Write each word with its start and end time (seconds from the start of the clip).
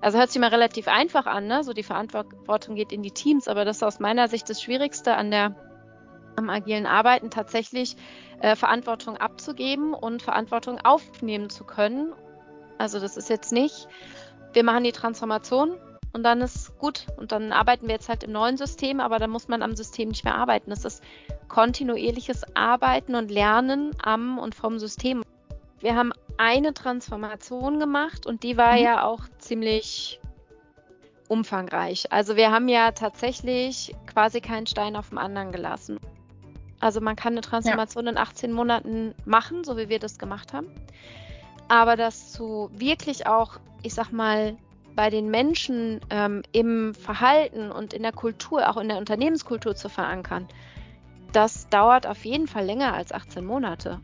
Also 0.00 0.18
hört 0.18 0.30
sich 0.30 0.40
mal 0.40 0.48
relativ 0.48 0.88
einfach 0.88 1.26
an, 1.26 1.46
ne? 1.46 1.62
So 1.62 1.72
die 1.72 1.82
Verantwortung 1.82 2.74
geht 2.74 2.92
in 2.92 3.02
die 3.02 3.10
Teams, 3.10 3.48
aber 3.48 3.64
das 3.64 3.78
ist 3.78 3.82
aus 3.82 4.00
meiner 4.00 4.28
Sicht 4.28 4.48
das 4.48 4.62
Schwierigste 4.62 5.14
an 5.14 5.30
der 5.30 5.54
am 6.36 6.48
agilen 6.48 6.86
Arbeiten 6.86 7.30
tatsächlich 7.30 7.96
äh, 8.40 8.56
Verantwortung 8.56 9.16
abzugeben 9.16 9.92
und 9.92 10.22
Verantwortung 10.22 10.78
aufnehmen 10.82 11.50
zu 11.50 11.64
können. 11.64 12.12
Also 12.78 12.98
das 12.98 13.16
ist 13.16 13.28
jetzt 13.28 13.52
nicht, 13.52 13.88
wir 14.54 14.64
machen 14.64 14.84
die 14.84 14.92
Transformation 14.92 15.76
und 16.12 16.22
dann 16.22 16.40
ist 16.40 16.76
gut 16.78 17.06
und 17.18 17.32
dann 17.32 17.52
arbeiten 17.52 17.86
wir 17.86 17.94
jetzt 17.94 18.08
halt 18.08 18.24
im 18.24 18.32
neuen 18.32 18.56
System, 18.56 19.00
aber 19.00 19.18
dann 19.18 19.30
muss 19.30 19.48
man 19.48 19.62
am 19.62 19.76
System 19.76 20.08
nicht 20.08 20.24
mehr 20.24 20.34
arbeiten. 20.34 20.70
Das 20.70 20.84
ist 20.84 21.02
kontinuierliches 21.48 22.56
Arbeiten 22.56 23.14
und 23.14 23.30
Lernen 23.30 23.90
am 24.02 24.38
und 24.38 24.54
vom 24.54 24.78
System. 24.78 25.22
Wir 25.80 25.94
haben 25.94 26.12
eine 26.40 26.72
Transformation 26.72 27.78
gemacht 27.78 28.24
und 28.24 28.42
die 28.42 28.56
war 28.56 28.72
mhm. 28.72 28.82
ja 28.82 29.04
auch 29.04 29.20
ziemlich 29.38 30.20
umfangreich. 31.28 32.10
Also 32.10 32.34
wir 32.34 32.50
haben 32.50 32.68
ja 32.68 32.92
tatsächlich 32.92 33.94
quasi 34.06 34.40
keinen 34.40 34.66
Stein 34.66 34.96
auf 34.96 35.10
dem 35.10 35.18
anderen 35.18 35.52
gelassen. 35.52 36.00
Also 36.80 37.02
man 37.02 37.14
kann 37.14 37.34
eine 37.34 37.42
Transformation 37.42 38.06
ja. 38.06 38.12
in 38.12 38.16
18 38.16 38.52
Monaten 38.52 39.14
machen, 39.26 39.64
so 39.64 39.76
wie 39.76 39.90
wir 39.90 39.98
das 39.98 40.18
gemacht 40.18 40.54
haben. 40.54 40.68
Aber 41.68 41.94
das 41.94 42.32
zu 42.32 42.70
wirklich 42.72 43.26
auch, 43.26 43.60
ich 43.82 43.92
sag 43.92 44.10
mal, 44.10 44.56
bei 44.96 45.10
den 45.10 45.30
Menschen 45.30 46.00
ähm, 46.08 46.42
im 46.52 46.94
Verhalten 46.94 47.70
und 47.70 47.92
in 47.92 48.02
der 48.02 48.12
Kultur, 48.12 48.66
auch 48.66 48.78
in 48.78 48.88
der 48.88 48.96
Unternehmenskultur 48.96 49.76
zu 49.76 49.90
verankern, 49.90 50.48
das 51.32 51.68
dauert 51.68 52.06
auf 52.06 52.24
jeden 52.24 52.48
Fall 52.48 52.64
länger 52.64 52.94
als 52.94 53.12
18 53.12 53.44
Monate. 53.44 54.00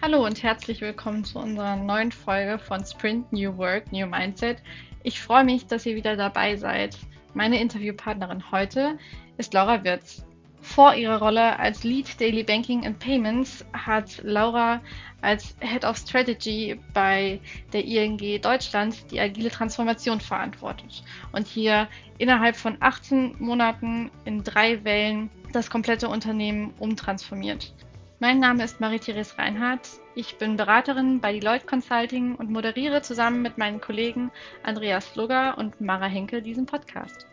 Hallo 0.00 0.24
und 0.24 0.44
herzlich 0.44 0.80
willkommen 0.80 1.24
zu 1.24 1.40
unserer 1.40 1.74
neuen 1.74 2.12
Folge 2.12 2.60
von 2.60 2.84
Sprint 2.84 3.32
New 3.32 3.56
Work, 3.56 3.90
New 3.90 4.06
Mindset. 4.06 4.58
Ich 5.02 5.20
freue 5.20 5.42
mich, 5.42 5.66
dass 5.66 5.86
ihr 5.86 5.96
wieder 5.96 6.14
dabei 6.14 6.54
seid. 6.54 6.96
Meine 7.34 7.60
Interviewpartnerin 7.60 8.48
heute 8.52 8.96
ist 9.38 9.54
Laura 9.54 9.82
Wirz. 9.82 10.24
Vor 10.60 10.94
ihrer 10.94 11.18
Rolle 11.18 11.58
als 11.58 11.82
Lead 11.82 12.20
Daily 12.20 12.44
Banking 12.44 12.86
and 12.86 13.00
Payments 13.00 13.64
hat 13.72 14.22
Laura 14.22 14.80
als 15.20 15.56
Head 15.58 15.84
of 15.84 15.96
Strategy 15.96 16.78
bei 16.94 17.40
der 17.72 17.84
ING 17.84 18.40
Deutschland 18.40 19.10
die 19.10 19.18
agile 19.18 19.50
Transformation 19.50 20.20
verantwortet 20.20 21.02
und 21.32 21.48
hier 21.48 21.88
innerhalb 22.18 22.54
von 22.54 22.76
18 22.78 23.34
Monaten 23.40 24.12
in 24.24 24.44
drei 24.44 24.84
Wellen 24.84 25.28
das 25.52 25.68
komplette 25.68 26.08
Unternehmen 26.08 26.72
umtransformiert. 26.78 27.74
Mein 28.20 28.40
Name 28.40 28.64
ist 28.64 28.80
Marie-Therese 28.80 29.38
Reinhardt. 29.38 29.88
Ich 30.16 30.38
bin 30.38 30.56
Beraterin 30.56 31.20
bei 31.20 31.32
Deloitte 31.32 31.66
Consulting 31.66 32.34
und 32.34 32.50
moderiere 32.50 33.00
zusammen 33.00 33.42
mit 33.42 33.58
meinen 33.58 33.80
Kollegen 33.80 34.32
Andreas 34.64 35.06
Flugger 35.06 35.56
und 35.56 35.80
Mara 35.80 36.06
Henke 36.06 36.42
diesen 36.42 36.66
Podcast. 36.66 37.28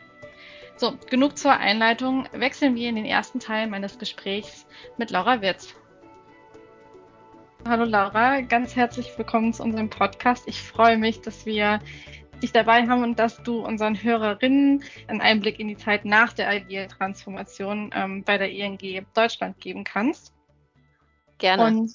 So, 0.75 0.93
genug 1.09 1.39
zur 1.39 1.53
Einleitung. 1.53 2.27
Wechseln 2.33 2.75
wir 2.75 2.87
in 2.87 2.97
den 2.97 3.05
ersten 3.05 3.39
Teil 3.39 3.65
meines 3.65 3.97
Gesprächs 3.97 4.67
mit 4.99 5.09
Laura 5.09 5.41
Wirz. 5.41 5.73
Hallo 7.67 7.85
Laura, 7.85 8.41
ganz 8.41 8.75
herzlich 8.75 9.11
willkommen 9.17 9.53
zu 9.53 9.63
unserem 9.63 9.89
Podcast. 9.89 10.43
Ich 10.47 10.61
freue 10.61 10.99
mich, 10.99 11.19
dass 11.19 11.47
wir 11.47 11.79
dich 12.43 12.51
dabei 12.51 12.87
haben 12.87 13.01
und 13.01 13.17
dass 13.17 13.41
du 13.41 13.65
unseren 13.65 14.03
Hörerinnen 14.03 14.83
einen 15.07 15.21
Einblick 15.21 15.59
in 15.59 15.67
die 15.67 15.77
Zeit 15.77 16.05
nach 16.05 16.33
der 16.33 16.47
agilen 16.47 16.89
Transformation 16.89 17.89
ähm, 17.95 18.23
bei 18.23 18.37
der 18.37 18.51
ING 18.51 18.77
Deutschland 19.15 19.59
geben 19.59 19.83
kannst. 19.83 20.34
Gerne. 21.37 21.65
Und 21.65 21.91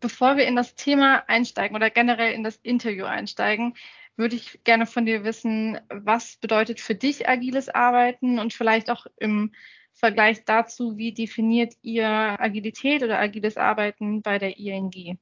bevor 0.00 0.36
wir 0.36 0.46
in 0.46 0.56
das 0.56 0.74
Thema 0.74 1.24
einsteigen 1.28 1.76
oder 1.76 1.90
generell 1.90 2.32
in 2.32 2.44
das 2.44 2.56
Interview 2.56 3.04
einsteigen, 3.04 3.74
würde 4.16 4.36
ich 4.36 4.60
gerne 4.64 4.86
von 4.86 5.04
dir 5.04 5.24
wissen, 5.24 5.78
was 5.90 6.36
bedeutet 6.36 6.80
für 6.80 6.94
dich 6.94 7.28
agiles 7.28 7.68
Arbeiten 7.68 8.38
und 8.38 8.54
vielleicht 8.54 8.90
auch 8.90 9.06
im 9.16 9.52
Vergleich 9.92 10.44
dazu, 10.44 10.96
wie 10.96 11.12
definiert 11.12 11.74
ihr 11.82 12.06
Agilität 12.08 13.02
oder 13.02 13.18
agiles 13.18 13.56
Arbeiten 13.56 14.22
bei 14.22 14.38
der 14.38 14.58
ING? 14.58 15.18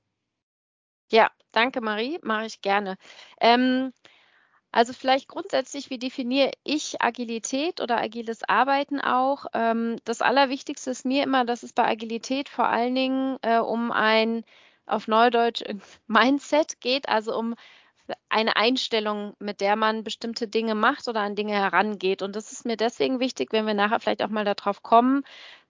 Ja, 1.11 1.31
danke 1.53 1.81
Marie, 1.81 2.19
mache 2.23 2.47
ich 2.47 2.61
gerne. 2.61 2.97
Ähm, 3.41 3.93
also 4.75 4.93
vielleicht 4.93 5.29
grundsätzlich, 5.29 5.89
wie 5.91 5.99
definiere 5.99 6.51
ich 6.65 7.01
Agilität 7.01 7.81
oder 7.81 7.99
agiles 8.01 8.43
Arbeiten 8.49 9.01
auch? 9.01 9.47
Ähm, 9.55 9.99
das 10.05 10.21
Allerwichtigste 10.21 10.91
ist 10.91 11.05
mir 11.05 11.23
immer, 11.23 11.45
dass 11.45 11.63
es 11.63 11.73
bei 11.73 11.87
Agilität 11.87 12.49
vor 12.49 12.67
allen 12.67 12.95
Dingen 12.97 13.37
äh, 13.43 13.59
um 13.59 13.93
ein 13.93 14.45
auf 14.87 15.07
Neudeutsch 15.07 15.63
Mindset 16.09 16.81
geht, 16.81 17.09
also 17.09 17.39
um 17.39 17.55
eine 18.29 18.57
Einstellung, 18.57 19.35
mit 19.39 19.61
der 19.61 19.77
man 19.77 20.03
bestimmte 20.03 20.49
Dinge 20.49 20.75
macht 20.75 21.07
oder 21.07 21.21
an 21.21 21.37
Dinge 21.37 21.55
herangeht. 21.55 22.21
Und 22.21 22.35
das 22.35 22.51
ist 22.51 22.67
mir 22.67 22.77
deswegen 22.77 23.21
wichtig, 23.21 23.53
wenn 23.53 23.67
wir 23.67 23.75
nachher 23.75 24.01
vielleicht 24.01 24.23
auch 24.25 24.29
mal 24.29 24.45
darauf 24.45 24.83
kommen, 24.83 25.23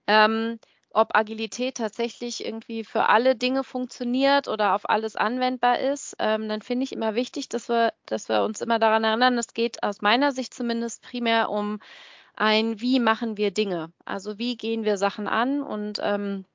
ähm, 0.07 0.59
ob 0.95 1.15
Agilität 1.15 1.77
tatsächlich 1.77 2.45
irgendwie 2.45 2.83
für 2.83 3.09
alle 3.09 3.35
Dinge 3.35 3.63
funktioniert 3.63 4.47
oder 4.47 4.75
auf 4.75 4.89
alles 4.89 5.15
anwendbar 5.15 5.79
ist, 5.79 6.15
ähm, 6.19 6.47
dann 6.49 6.61
finde 6.61 6.85
ich 6.85 6.93
immer 6.93 7.15
wichtig, 7.15 7.49
dass 7.49 7.69
wir, 7.69 7.93
dass 8.05 8.29
wir 8.29 8.43
uns 8.43 8.61
immer 8.61 8.79
daran 8.79 9.03
erinnern, 9.03 9.37
es 9.37 9.53
geht 9.53 9.83
aus 9.83 10.01
meiner 10.01 10.31
Sicht 10.31 10.53
zumindest 10.53 11.03
primär 11.03 11.49
um 11.49 11.79
ein, 12.35 12.81
wie 12.81 12.99
machen 12.99 13.37
wir 13.37 13.51
Dinge? 13.51 13.91
Also 14.05 14.37
wie 14.37 14.57
gehen 14.57 14.83
wir 14.83 14.97
Sachen 14.97 15.27
an? 15.27 15.61
Und 15.61 15.99
ähm, 16.01 16.45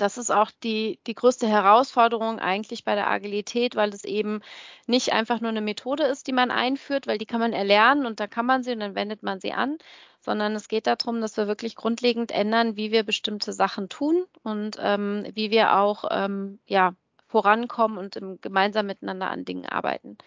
das 0.00 0.18
ist 0.18 0.30
auch 0.30 0.50
die, 0.62 0.98
die 1.06 1.14
größte 1.14 1.46
Herausforderung 1.46 2.38
eigentlich 2.38 2.84
bei 2.84 2.94
der 2.94 3.10
Agilität, 3.10 3.76
weil 3.76 3.90
es 3.90 4.04
eben 4.04 4.40
nicht 4.86 5.12
einfach 5.12 5.40
nur 5.40 5.50
eine 5.50 5.60
Methode 5.60 6.04
ist, 6.04 6.26
die 6.26 6.32
man 6.32 6.50
einführt, 6.50 7.06
weil 7.06 7.18
die 7.18 7.26
kann 7.26 7.40
man 7.40 7.52
erlernen 7.52 8.06
und 8.06 8.18
da 8.20 8.26
kann 8.26 8.46
man 8.46 8.62
sie 8.62 8.72
und 8.72 8.80
dann 8.80 8.94
wendet 8.94 9.22
man 9.22 9.40
sie 9.40 9.52
an, 9.52 9.78
sondern 10.20 10.54
es 10.54 10.68
geht 10.68 10.86
darum, 10.86 11.20
dass 11.20 11.36
wir 11.36 11.46
wirklich 11.46 11.76
grundlegend 11.76 12.30
ändern, 12.30 12.76
wie 12.76 12.92
wir 12.92 13.04
bestimmte 13.04 13.52
Sachen 13.52 13.88
tun 13.88 14.24
und 14.42 14.76
ähm, 14.78 15.26
wie 15.34 15.50
wir 15.50 15.76
auch 15.76 16.04
ähm, 16.10 16.58
ja, 16.66 16.94
vorankommen 17.26 17.98
und 17.98 18.16
im, 18.16 18.40
gemeinsam 18.40 18.86
miteinander 18.86 19.30
an 19.30 19.44
Dingen 19.44 19.66
arbeiten. 19.66 20.18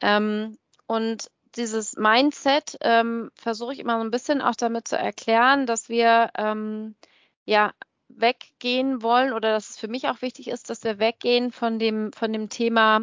Ähm, 0.00 0.58
und 0.86 1.30
dieses 1.56 1.96
Mindset 1.96 2.78
ähm, 2.80 3.30
versuche 3.34 3.72
ich 3.72 3.78
immer 3.78 3.98
so 3.98 4.04
ein 4.04 4.10
bisschen 4.10 4.42
auch 4.42 4.54
damit 4.56 4.88
zu 4.88 4.96
erklären, 4.96 5.66
dass 5.66 5.88
wir 5.88 6.30
ähm, 6.36 6.94
ja 7.44 7.72
weggehen 8.08 9.02
wollen 9.02 9.32
oder 9.32 9.52
dass 9.52 9.70
es 9.70 9.78
für 9.78 9.88
mich 9.88 10.08
auch 10.08 10.22
wichtig 10.22 10.48
ist, 10.48 10.70
dass 10.70 10.84
wir 10.84 10.98
weggehen 10.98 11.50
von 11.50 11.78
dem, 11.78 12.12
von 12.12 12.32
dem 12.32 12.48
Thema, 12.48 13.00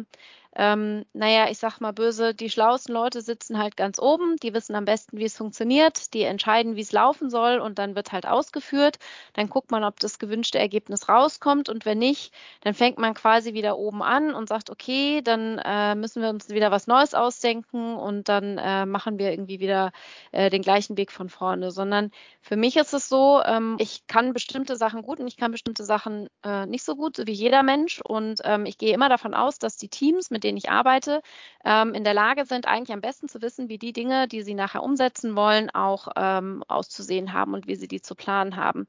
ähm, 0.56 1.04
naja, 1.12 1.48
ich 1.48 1.58
sag 1.58 1.80
mal 1.80 1.92
böse, 1.92 2.34
die 2.34 2.50
schlauesten 2.50 2.92
Leute 2.92 3.20
sitzen 3.20 3.58
halt 3.58 3.76
ganz 3.76 4.00
oben, 4.00 4.34
die 4.42 4.52
wissen 4.52 4.74
am 4.74 4.84
besten, 4.84 5.18
wie 5.18 5.24
es 5.24 5.36
funktioniert, 5.36 6.12
die 6.12 6.22
entscheiden, 6.22 6.74
wie 6.74 6.80
es 6.80 6.90
laufen 6.90 7.30
soll 7.30 7.60
und 7.60 7.78
dann 7.78 7.94
wird 7.94 8.10
halt 8.10 8.26
ausgeführt. 8.26 8.98
Dann 9.34 9.48
guckt 9.48 9.70
man, 9.70 9.84
ob 9.84 10.00
das 10.00 10.18
gewünschte 10.18 10.58
Ergebnis 10.58 11.08
rauskommt 11.08 11.68
und 11.68 11.86
wenn 11.86 11.98
nicht, 11.98 12.34
dann 12.62 12.74
fängt 12.74 12.98
man 12.98 13.14
quasi 13.14 13.54
wieder 13.54 13.78
oben 13.78 14.02
an 14.02 14.34
und 14.34 14.48
sagt, 14.48 14.70
okay, 14.70 15.22
dann 15.22 15.58
äh, 15.58 15.94
müssen 15.94 16.20
wir 16.20 16.30
uns 16.30 16.48
wieder 16.48 16.72
was 16.72 16.88
Neues 16.88 17.14
ausdenken 17.14 17.94
und 17.96 18.28
dann 18.28 18.58
äh, 18.58 18.86
machen 18.86 19.20
wir 19.20 19.30
irgendwie 19.30 19.60
wieder 19.60 19.92
äh, 20.32 20.50
den 20.50 20.62
gleichen 20.62 20.96
Weg 20.96 21.12
von 21.12 21.28
vorne, 21.28 21.70
sondern 21.70 22.10
für 22.42 22.56
mich 22.56 22.76
ist 22.76 22.92
es 22.92 23.08
so, 23.08 23.40
ähm, 23.44 23.76
ich 23.78 24.08
kann 24.08 24.32
bestimmte 24.32 24.74
Sachen 24.74 25.02
gut 25.02 25.20
und 25.20 25.28
ich 25.28 25.36
kann 25.36 25.52
bestimmte 25.52 25.84
Sachen 25.84 26.28
äh, 26.44 26.66
nicht 26.66 26.82
so 26.82 26.96
gut, 26.96 27.16
so 27.16 27.26
wie 27.28 27.32
jeder 27.32 27.62
Mensch 27.62 28.00
und 28.00 28.40
ähm, 28.42 28.66
ich 28.66 28.78
gehe 28.78 28.92
immer 28.92 29.08
davon 29.08 29.32
aus, 29.32 29.60
dass 29.60 29.76
die 29.76 29.88
Teams 29.88 30.30
mit 30.30 30.39
mit 30.40 30.44
denen 30.44 30.56
ich 30.56 30.70
arbeite, 30.70 31.20
ähm, 31.66 31.92
in 31.92 32.02
der 32.02 32.14
Lage 32.14 32.46
sind, 32.46 32.66
eigentlich 32.66 32.94
am 32.94 33.02
besten 33.02 33.28
zu 33.28 33.42
wissen, 33.42 33.68
wie 33.68 33.76
die 33.76 33.92
Dinge, 33.92 34.26
die 34.26 34.40
sie 34.40 34.54
nachher 34.54 34.82
umsetzen 34.82 35.36
wollen, 35.36 35.68
auch 35.68 36.08
ähm, 36.16 36.64
auszusehen 36.66 37.34
haben 37.34 37.52
und 37.52 37.66
wie 37.66 37.74
sie 37.74 37.88
die 37.88 38.00
zu 38.00 38.14
planen 38.14 38.56
haben. 38.56 38.86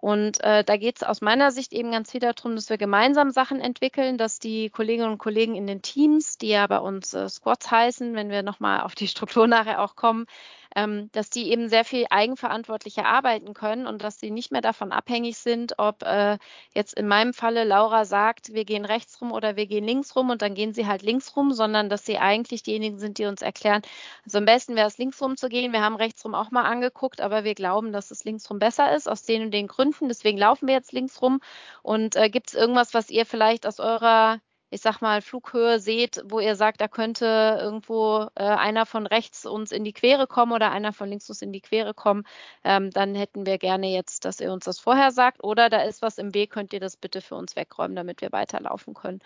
Und 0.00 0.42
äh, 0.42 0.64
da 0.64 0.76
geht 0.76 0.96
es 0.96 1.02
aus 1.04 1.20
meiner 1.20 1.50
Sicht 1.52 1.72
eben 1.72 1.92
ganz 1.92 2.10
viel 2.10 2.20
darum, 2.20 2.56
dass 2.56 2.68
wir 2.68 2.78
gemeinsam 2.78 3.30
Sachen 3.30 3.60
entwickeln, 3.60 4.18
dass 4.18 4.38
die 4.40 4.70
Kolleginnen 4.70 5.10
und 5.10 5.18
Kollegen 5.18 5.54
in 5.54 5.66
den 5.66 5.82
Teams, 5.82 6.38
die 6.38 6.48
ja 6.48 6.66
bei 6.66 6.78
uns 6.78 7.14
äh, 7.14 7.28
Squads 7.28 7.70
heißen, 7.70 8.14
wenn 8.14 8.30
wir 8.30 8.42
nochmal 8.42 8.80
auf 8.80 8.94
die 8.94 9.08
Struktur 9.08 9.46
nachher 9.46 9.82
auch 9.82 9.94
kommen, 9.94 10.26
ähm, 10.76 11.10
dass 11.12 11.30
die 11.30 11.50
eben 11.50 11.68
sehr 11.68 11.84
viel 11.84 12.06
eigenverantwortlicher 12.10 13.04
arbeiten 13.04 13.54
können 13.54 13.86
und 13.86 14.02
dass 14.02 14.20
sie 14.20 14.30
nicht 14.30 14.52
mehr 14.52 14.60
davon 14.60 14.92
abhängig 14.92 15.38
sind, 15.38 15.74
ob 15.78 16.02
äh, 16.02 16.38
jetzt 16.74 16.94
in 16.94 17.08
meinem 17.08 17.32
Falle 17.32 17.64
Laura 17.64 18.04
sagt, 18.04 18.52
wir 18.52 18.64
gehen 18.64 18.84
rechts 18.84 19.20
rum 19.20 19.32
oder 19.32 19.56
wir 19.56 19.66
gehen 19.66 19.84
links 19.84 20.14
rum 20.16 20.30
und 20.30 20.42
dann 20.42 20.54
gehen 20.54 20.72
sie 20.74 20.86
halt 20.86 21.02
links 21.02 21.36
rum, 21.36 21.52
sondern 21.52 21.88
dass 21.88 22.04
sie 22.04 22.18
eigentlich 22.18 22.62
diejenigen 22.62 22.98
sind, 22.98 23.18
die 23.18 23.26
uns 23.26 23.42
erklären, 23.42 23.82
also 24.24 24.38
am 24.38 24.44
besten 24.44 24.76
wäre 24.76 24.88
es 24.88 24.98
links 24.98 25.20
rum 25.22 25.36
zu 25.36 25.48
gehen. 25.48 25.72
Wir 25.72 25.82
haben 25.82 25.96
rechts 25.96 26.24
rum 26.24 26.34
auch 26.34 26.50
mal 26.50 26.64
angeguckt, 26.64 27.20
aber 27.20 27.44
wir 27.44 27.54
glauben, 27.54 27.92
dass 27.92 28.10
es 28.10 28.24
links 28.24 28.48
rum 28.50 28.58
besser 28.58 28.94
ist, 28.94 29.08
aus 29.08 29.22
den 29.22 29.42
und 29.44 29.50
den 29.52 29.66
Gründen. 29.66 30.08
Deswegen 30.08 30.38
laufen 30.38 30.66
wir 30.66 30.74
jetzt 30.74 30.92
links 30.92 31.20
rum. 31.22 31.40
Und 31.82 32.16
äh, 32.16 32.30
gibt 32.30 32.48
es 32.48 32.54
irgendwas, 32.54 32.94
was 32.94 33.10
ihr 33.10 33.26
vielleicht 33.26 33.66
aus 33.66 33.80
eurer 33.80 34.40
ich 34.70 34.80
sag 34.80 35.00
mal, 35.00 35.22
Flughöhe 35.22 35.80
seht, 35.80 36.22
wo 36.26 36.40
ihr 36.40 36.56
sagt, 36.56 36.80
da 36.80 36.88
könnte 36.88 37.58
irgendwo 37.60 38.28
äh, 38.34 38.44
einer 38.44 38.86
von 38.86 39.06
rechts 39.06 39.46
uns 39.46 39.72
in 39.72 39.84
die 39.84 39.92
Quere 39.92 40.26
kommen 40.26 40.52
oder 40.52 40.70
einer 40.70 40.92
von 40.92 41.08
links 41.08 41.28
uns 41.28 41.42
in 41.42 41.52
die 41.52 41.60
Quere 41.60 41.94
kommen, 41.94 42.24
ähm, 42.64 42.90
dann 42.90 43.14
hätten 43.14 43.46
wir 43.46 43.58
gerne 43.58 43.88
jetzt, 43.88 44.24
dass 44.24 44.40
ihr 44.40 44.52
uns 44.52 44.64
das 44.64 44.78
vorher 44.80 45.10
sagt. 45.10 45.42
Oder 45.42 45.70
da 45.70 45.82
ist 45.82 46.02
was 46.02 46.18
im 46.18 46.34
Weg, 46.34 46.50
könnt 46.50 46.72
ihr 46.72 46.80
das 46.80 46.96
bitte 46.96 47.20
für 47.20 47.34
uns 47.36 47.56
wegräumen, 47.56 47.96
damit 47.96 48.20
wir 48.20 48.32
weiterlaufen 48.32 48.94
können. 48.94 49.20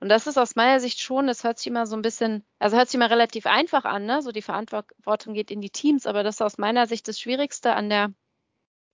Und 0.00 0.08
das 0.10 0.26
ist 0.26 0.38
aus 0.38 0.56
meiner 0.56 0.80
Sicht 0.80 1.00
schon, 1.00 1.26
das 1.26 1.44
hört 1.44 1.58
sich 1.58 1.68
immer 1.68 1.86
so 1.86 1.96
ein 1.96 2.02
bisschen, 2.02 2.44
also 2.58 2.76
hört 2.76 2.88
sich 2.88 2.96
immer 2.96 3.10
relativ 3.10 3.46
einfach 3.46 3.84
an, 3.84 4.06
ne? 4.06 4.22
So 4.22 4.32
die 4.32 4.42
Verantwortung 4.42 5.34
geht 5.34 5.50
in 5.50 5.60
die 5.60 5.70
Teams, 5.70 6.06
aber 6.06 6.22
das 6.22 6.36
ist 6.36 6.42
aus 6.42 6.58
meiner 6.58 6.86
Sicht 6.86 7.08
das 7.08 7.18
Schwierigste 7.20 7.74
an 7.74 7.88
der 7.88 8.12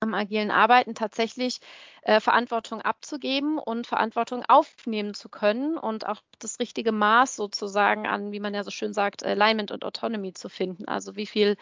am 0.01 0.15
agilen 0.15 0.51
Arbeiten 0.51 0.95
tatsächlich 0.95 1.61
äh, 2.03 2.21
Verantwortung 2.21 2.81
abzugeben 2.81 3.59
und 3.59 3.87
Verantwortung 3.87 4.45
aufnehmen 4.49 5.15
zu 5.15 5.29
können 5.29 5.77
und 5.77 6.07
auch 6.07 6.23
das 6.39 6.59
richtige 6.59 6.93
Maß 6.93 7.37
sozusagen 7.37 8.07
an, 8.07 8.33
wie 8.33 8.41
man 8.41 8.55
ja 8.55 8.65
so 8.65 8.71
schön 8.71 8.95
sagt, 8.95 9.25
Alignment 9.25 9.71
und 9.71 9.85
Autonomy 9.85 10.33
zu 10.33 10.49
finden. 10.49 10.89
Also 10.89 11.17
wie 11.17 11.27
viel 11.27 11.57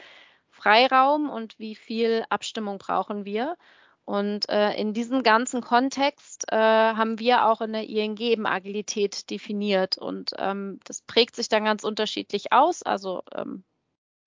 Freiraum 0.51 1.29
und 1.31 1.59
wie 1.59 1.75
viel 1.75 2.25
Abstimmung 2.31 2.79
brauchen 2.79 3.25
wir. 3.25 3.57
Und 4.05 4.49
äh, 4.49 4.73
in 4.75 4.95
diesem 4.95 5.23
ganzen 5.23 5.61
Kontext 5.61 6.45
äh, 6.51 6.57
haben 6.57 7.19
wir 7.19 7.45
auch 7.47 7.61
in 7.61 7.73
der 7.75 7.89
ING 7.89 8.17
eben 8.19 8.47
Agilität 8.47 9.29
definiert. 9.31 9.99
Und 9.99 10.31
ähm, 10.39 10.81
das 10.85 11.03
prägt 11.03 11.37
sich 11.37 11.49
dann 11.51 11.65
ganz 11.65 11.85
unterschiedlich 11.85 12.53
aus. 12.53 12.83
Also 12.83 13.23
ähm, 13.35 13.65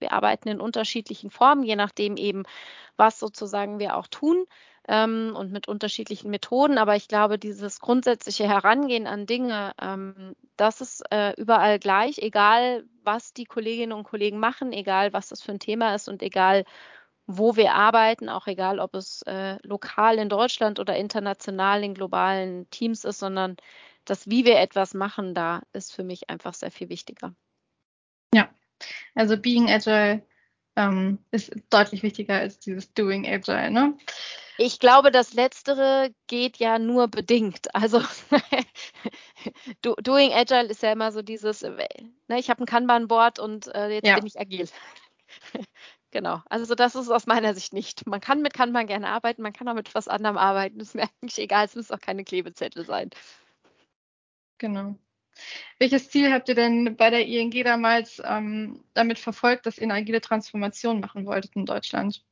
wir 0.02 0.14
arbeiten 0.14 0.50
in 0.50 0.62
unterschiedlichen 0.62 1.30
Formen, 1.30 1.64
je 1.64 1.76
nachdem 1.76 2.18
eben, 2.18 2.44
was 2.98 3.20
sozusagen 3.20 3.80
wir 3.80 3.98
auch 3.98 4.08
tun 4.08 4.46
ähm, 4.88 5.34
und 5.36 5.52
mit 5.52 5.68
unterschiedlichen 5.68 6.30
Methoden. 6.30 6.78
Aber 6.78 6.96
ich 6.96 7.08
glaube, 7.08 7.38
dieses 7.40 7.80
grundsätzliche 7.80 8.48
Herangehen 8.48 9.08
an 9.08 9.26
Dinge, 9.26 9.74
ähm, 9.82 10.36
das 10.58 10.82
ist 10.82 11.04
äh, 11.12 11.34
überall 11.38 11.80
gleich, 11.80 12.18
egal 12.20 12.86
was 13.04 13.34
die 13.34 13.46
Kolleginnen 13.46 13.94
und 13.94 14.04
Kollegen 14.04 14.40
machen, 14.40 14.74
egal 14.74 15.14
was 15.14 15.30
das 15.30 15.42
für 15.42 15.52
ein 15.52 15.60
Thema 15.60 15.96
ist 15.96 16.10
und 16.10 16.22
egal 16.22 16.66
wo 17.28 17.56
wir 17.56 17.74
arbeiten, 17.74 18.30
auch 18.30 18.48
egal 18.48 18.80
ob 18.80 18.96
es 18.96 19.22
äh, 19.24 19.58
lokal 19.64 20.18
in 20.18 20.28
Deutschland 20.28 20.80
oder 20.80 20.96
international 20.98 21.84
in 21.84 21.94
globalen 21.94 22.70
Teams 22.72 23.06
ist, 23.06 23.20
sondern 23.20 23.56
das, 24.06 24.28
wie 24.30 24.46
wir 24.46 24.60
etwas 24.60 24.94
machen, 24.94 25.34
da 25.34 25.62
ist 25.74 25.94
für 25.94 26.04
mich 26.04 26.30
einfach 26.30 26.54
sehr 26.54 26.72
viel 26.72 26.90
wichtiger. 26.90 27.34
Ja, 28.34 28.50
also 29.16 29.38
Being 29.38 29.70
Agile 29.70 30.22
ähm, 30.76 31.20
ist 31.32 31.52
deutlich 31.70 32.04
wichtiger 32.04 32.36
als 32.36 32.60
dieses 32.60 32.94
Doing 32.94 33.28
Agile, 33.28 33.72
ne? 33.72 33.98
Ich 34.58 34.80
glaube, 34.80 35.12
das 35.12 35.34
Letztere 35.34 36.14
geht 36.28 36.58
ja 36.58 36.78
nur 36.78 37.08
bedingt. 37.08 37.74
Also 37.74 38.02
do, 39.82 39.96
Doing 39.96 40.34
Agile 40.34 40.66
ist 40.66 40.84
ja 40.84 40.92
immer 40.92 41.12
so 41.12 41.22
dieses, 41.22 41.62
ne, 41.64 42.38
ich 42.38 42.50
habe 42.50 42.64
ein 42.64 42.68
Kanban-Board 42.68 43.40
und 43.40 43.68
äh, 43.74 43.90
jetzt 43.90 44.06
ja. 44.06 44.16
bin 44.16 44.28
ich 44.28 44.40
agil. 44.40 44.70
genau. 46.12 46.42
Also 46.50 46.76
das 46.76 46.96
ist 46.96 47.10
aus 47.10 47.26
meiner 47.26 47.54
Sicht 47.54 47.74
nicht. 47.74 48.06
Man 48.06 48.22
kann 48.22 48.42
mit 48.42 48.54
Kanban 48.54 48.88
gerne 48.88 49.10
arbeiten, 49.10 49.42
man 49.42 49.54
kann 49.54 49.68
auch 49.68 49.74
mit 49.74 49.94
was 49.96 50.08
anderem 50.08 50.38
arbeiten. 50.38 50.80
Das 50.80 50.90
ist 50.90 50.96
mir 50.96 51.10
eigentlich 51.22 51.40
egal, 51.40 51.66
es 51.66 51.76
müssen 51.76 51.94
auch 51.94 52.00
keine 52.00 52.24
Klebezettel 52.24 52.86
sein. 52.86 53.10
Genau. 54.60 54.96
Welches 55.80 56.10
Ziel 56.10 56.32
habt 56.32 56.50
ihr 56.50 56.56
denn 56.56 56.96
bei 56.96 57.10
der 57.10 57.26
ING 57.26 57.52
damals 57.64 58.22
ähm, 58.24 58.84
damit 58.94 59.20
verfolgt, 59.20 59.66
dass 59.66 59.78
ihr 59.78 59.84
eine 59.84 59.96
agile 59.96 60.22
Transformation 60.22 61.00
machen 61.00 61.26
wolltet 61.26 61.56
in 61.56 61.66
Deutschland? 61.66 62.24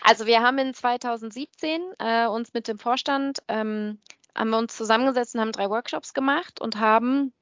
Also 0.00 0.26
wir 0.26 0.42
haben 0.42 0.58
in 0.58 0.74
2017 0.74 1.80
äh, 1.98 2.26
uns 2.26 2.52
mit 2.52 2.68
dem 2.68 2.78
Vorstand 2.78 3.42
ähm, 3.48 4.00
haben 4.34 4.50
wir 4.50 4.58
uns 4.58 4.76
zusammengesetzt 4.76 5.34
und 5.34 5.40
haben 5.40 5.52
drei 5.52 5.70
Workshops 5.70 6.12
gemacht 6.12 6.60
und 6.60 6.76
haben 6.76 7.32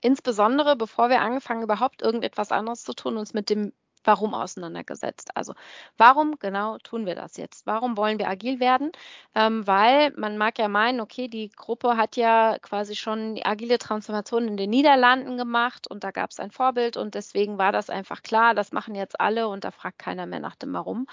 insbesondere, 0.00 0.76
bevor 0.76 1.10
wir 1.10 1.20
angefangen, 1.20 1.62
überhaupt 1.62 2.02
irgendetwas 2.02 2.52
anderes 2.52 2.84
zu 2.84 2.94
tun, 2.94 3.16
uns 3.16 3.34
mit 3.34 3.50
dem 3.50 3.72
Warum 4.04 4.34
auseinandergesetzt. 4.34 5.30
Also 5.34 5.54
warum 5.96 6.38
genau 6.38 6.78
tun 6.78 7.06
wir 7.06 7.14
das 7.14 7.36
jetzt? 7.36 7.66
Warum 7.66 7.96
wollen 7.96 8.18
wir 8.18 8.28
agil 8.28 8.60
werden? 8.60 8.92
Ähm, 9.34 9.66
weil 9.66 10.12
man 10.16 10.38
mag 10.38 10.58
ja 10.58 10.68
meinen, 10.68 11.00
okay, 11.00 11.28
die 11.28 11.50
Gruppe 11.50 11.96
hat 11.96 12.16
ja 12.16 12.58
quasi 12.60 12.96
schon 12.96 13.34
die 13.34 13.46
agile 13.46 13.78
Transformation 13.78 14.48
in 14.48 14.56
den 14.56 14.70
Niederlanden 14.70 15.36
gemacht 15.36 15.88
und 15.90 16.04
da 16.04 16.10
gab 16.10 16.30
es 16.30 16.40
ein 16.40 16.50
Vorbild 16.50 16.96
und 16.96 17.14
deswegen 17.14 17.58
war 17.58 17.72
das 17.72 17.90
einfach 17.90 18.22
klar, 18.22 18.54
das 18.54 18.72
machen 18.72 18.94
jetzt 18.94 19.20
alle 19.20 19.48
und 19.48 19.64
da 19.64 19.70
fragt 19.70 19.98
keiner 19.98 20.26
mehr 20.26 20.40
nach 20.40 20.56
dem 20.56 20.72
Warum. 20.72 21.06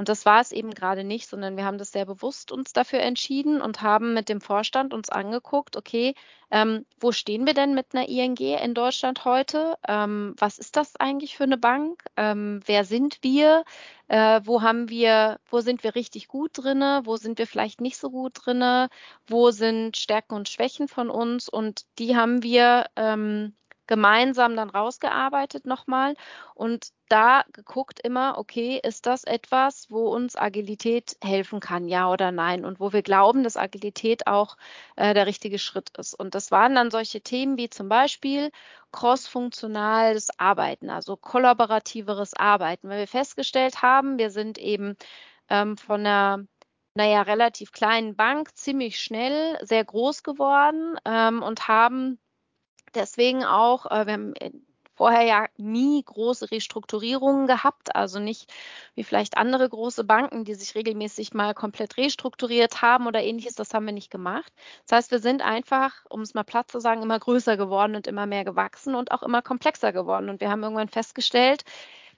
Und 0.00 0.08
das 0.08 0.24
war 0.24 0.40
es 0.40 0.50
eben 0.50 0.70
gerade 0.70 1.04
nicht, 1.04 1.28
sondern 1.28 1.58
wir 1.58 1.66
haben 1.66 1.76
das 1.76 1.92
sehr 1.92 2.06
bewusst 2.06 2.52
uns 2.52 2.72
dafür 2.72 3.00
entschieden 3.00 3.60
und 3.60 3.82
haben 3.82 4.14
mit 4.14 4.30
dem 4.30 4.40
Vorstand 4.40 4.94
uns 4.94 5.10
angeguckt, 5.10 5.76
okay, 5.76 6.14
ähm, 6.50 6.86
wo 6.98 7.12
stehen 7.12 7.44
wir 7.44 7.52
denn 7.52 7.74
mit 7.74 7.88
einer 7.92 8.08
ING 8.08 8.38
in 8.38 8.72
Deutschland 8.72 9.26
heute? 9.26 9.76
Ähm, 9.86 10.34
was 10.38 10.58
ist 10.58 10.76
das 10.76 10.96
eigentlich 10.96 11.36
für 11.36 11.44
eine 11.44 11.58
Bank? 11.58 12.02
Ähm, 12.16 12.62
wer 12.64 12.86
sind 12.86 13.18
wir? 13.20 13.62
Äh, 14.08 14.40
wo 14.44 14.62
haben 14.62 14.88
wir, 14.88 15.38
wo 15.50 15.60
sind 15.60 15.84
wir 15.84 15.94
richtig 15.94 16.28
gut 16.28 16.52
drinne? 16.54 17.02
Wo 17.04 17.16
sind 17.16 17.38
wir 17.38 17.46
vielleicht 17.46 17.82
nicht 17.82 17.98
so 17.98 18.08
gut 18.08 18.32
drinne? 18.34 18.88
Wo 19.26 19.50
sind 19.50 19.98
Stärken 19.98 20.32
und 20.32 20.48
Schwächen 20.48 20.88
von 20.88 21.10
uns? 21.10 21.46
Und 21.50 21.82
die 21.98 22.16
haben 22.16 22.42
wir 22.42 22.86
ähm, 22.96 23.52
gemeinsam 23.90 24.54
dann 24.54 24.70
rausgearbeitet 24.70 25.66
nochmal 25.66 26.14
und 26.54 26.90
da 27.08 27.42
geguckt 27.52 27.98
immer, 27.98 28.38
okay, 28.38 28.80
ist 28.80 29.06
das 29.06 29.24
etwas, 29.24 29.90
wo 29.90 30.08
uns 30.14 30.36
Agilität 30.36 31.16
helfen 31.22 31.58
kann, 31.58 31.88
ja 31.88 32.08
oder 32.08 32.30
nein? 32.30 32.64
Und 32.64 32.78
wo 32.78 32.92
wir 32.92 33.02
glauben, 33.02 33.42
dass 33.42 33.56
Agilität 33.56 34.28
auch 34.28 34.56
äh, 34.94 35.12
der 35.12 35.26
richtige 35.26 35.58
Schritt 35.58 35.90
ist. 35.98 36.14
Und 36.14 36.36
das 36.36 36.52
waren 36.52 36.76
dann 36.76 36.92
solche 36.92 37.20
Themen 37.20 37.56
wie 37.58 37.68
zum 37.68 37.88
Beispiel 37.88 38.52
crossfunktionales 38.92 40.28
Arbeiten, 40.38 40.88
also 40.88 41.16
kollaborativeres 41.16 42.34
Arbeiten, 42.34 42.88
weil 42.88 43.00
wir 43.00 43.08
festgestellt 43.08 43.82
haben, 43.82 44.18
wir 44.18 44.30
sind 44.30 44.56
eben 44.56 44.96
ähm, 45.48 45.76
von 45.76 46.00
einer 46.06 46.44
naja, 46.94 47.22
relativ 47.22 47.72
kleinen 47.72 48.14
Bank 48.16 48.56
ziemlich 48.56 49.00
schnell 49.00 49.58
sehr 49.64 49.84
groß 49.84 50.22
geworden 50.22 50.96
ähm, 51.04 51.42
und 51.42 51.68
haben 51.68 52.18
deswegen 52.94 53.44
auch, 53.44 53.86
äh, 53.86 54.06
wir 54.06 54.12
haben 54.14 54.34
äh, 54.36 54.50
vorher 55.00 55.22
ja 55.22 55.46
nie 55.56 56.02
große 56.04 56.50
Restrukturierungen 56.50 57.46
gehabt, 57.46 57.96
also 57.96 58.18
nicht 58.18 58.52
wie 58.94 59.02
vielleicht 59.02 59.38
andere 59.38 59.66
große 59.66 60.04
Banken, 60.04 60.44
die 60.44 60.54
sich 60.54 60.74
regelmäßig 60.74 61.32
mal 61.32 61.54
komplett 61.54 61.96
restrukturiert 61.96 62.82
haben 62.82 63.06
oder 63.06 63.22
ähnliches, 63.22 63.54
das 63.54 63.72
haben 63.72 63.86
wir 63.86 63.94
nicht 63.94 64.10
gemacht. 64.10 64.52
Das 64.86 64.98
heißt, 64.98 65.10
wir 65.10 65.18
sind 65.20 65.40
einfach, 65.40 66.04
um 66.10 66.20
es 66.20 66.34
mal 66.34 66.42
platt 66.44 66.70
zu 66.70 66.80
sagen, 66.80 67.02
immer 67.02 67.18
größer 67.18 67.56
geworden 67.56 67.96
und 67.96 68.08
immer 68.08 68.26
mehr 68.26 68.44
gewachsen 68.44 68.94
und 68.94 69.10
auch 69.10 69.22
immer 69.22 69.40
komplexer 69.40 69.94
geworden. 69.94 70.28
Und 70.28 70.42
wir 70.42 70.50
haben 70.50 70.62
irgendwann 70.62 70.88
festgestellt, 70.88 71.64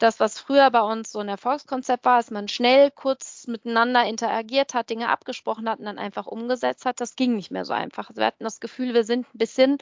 das, 0.00 0.18
was 0.18 0.40
früher 0.40 0.68
bei 0.72 0.80
uns 0.80 1.12
so 1.12 1.20
ein 1.20 1.28
Erfolgskonzept 1.28 2.04
war, 2.04 2.16
dass 2.16 2.32
man 2.32 2.48
schnell 2.48 2.90
kurz 2.90 3.46
miteinander 3.46 4.04
interagiert 4.04 4.74
hat, 4.74 4.90
Dinge 4.90 5.08
abgesprochen 5.08 5.68
hat 5.68 5.78
und 5.78 5.84
dann 5.84 5.98
einfach 5.98 6.26
umgesetzt 6.26 6.84
hat, 6.84 7.00
das 7.00 7.14
ging 7.14 7.36
nicht 7.36 7.52
mehr 7.52 7.64
so 7.64 7.72
einfach. 7.72 8.08
Also 8.08 8.20
wir 8.20 8.26
hatten 8.26 8.42
das 8.42 8.58
Gefühl, 8.58 8.92
wir 8.92 9.04
sind 9.04 9.26
ein 9.32 9.38
bisschen 9.38 9.78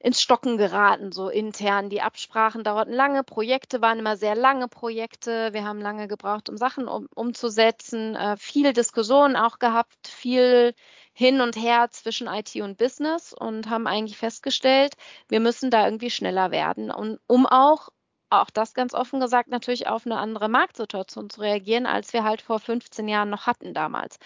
ins 0.00 0.20
Stocken 0.22 0.58
geraten, 0.58 1.12
so 1.12 1.28
intern. 1.28 1.90
Die 1.90 2.02
Absprachen 2.02 2.64
dauerten 2.64 2.92
lange, 2.92 3.24
Projekte 3.24 3.80
waren 3.80 3.98
immer 3.98 4.16
sehr 4.16 4.34
lange 4.36 4.68
Projekte. 4.68 5.52
Wir 5.52 5.64
haben 5.64 5.80
lange 5.80 6.08
gebraucht, 6.08 6.48
um 6.48 6.56
Sachen 6.56 6.88
um, 6.88 7.08
umzusetzen, 7.14 8.14
äh, 8.14 8.36
viel 8.36 8.72
Diskussionen 8.72 9.36
auch 9.36 9.58
gehabt, 9.58 10.08
viel 10.08 10.74
hin 11.12 11.40
und 11.40 11.56
her 11.56 11.88
zwischen 11.90 12.28
IT 12.28 12.54
und 12.56 12.78
Business 12.78 13.32
und 13.32 13.68
haben 13.68 13.86
eigentlich 13.88 14.16
festgestellt, 14.18 14.94
wir 15.28 15.40
müssen 15.40 15.70
da 15.70 15.84
irgendwie 15.84 16.10
schneller 16.10 16.50
werden, 16.52 16.90
und, 16.92 17.18
um 17.26 17.46
auch 17.46 17.88
auch 18.30 18.50
das 18.50 18.74
ganz 18.74 18.94
offen 18.94 19.20
gesagt 19.20 19.48
natürlich 19.48 19.86
auf 19.86 20.04
eine 20.06 20.18
andere 20.18 20.48
Marktsituation 20.48 21.30
zu 21.30 21.40
reagieren, 21.40 21.86
als 21.86 22.12
wir 22.12 22.24
halt 22.24 22.42
vor 22.42 22.60
15 22.60 23.08
Jahren 23.08 23.30
noch 23.30 23.46
hatten 23.46 23.74
damals. 23.74 24.18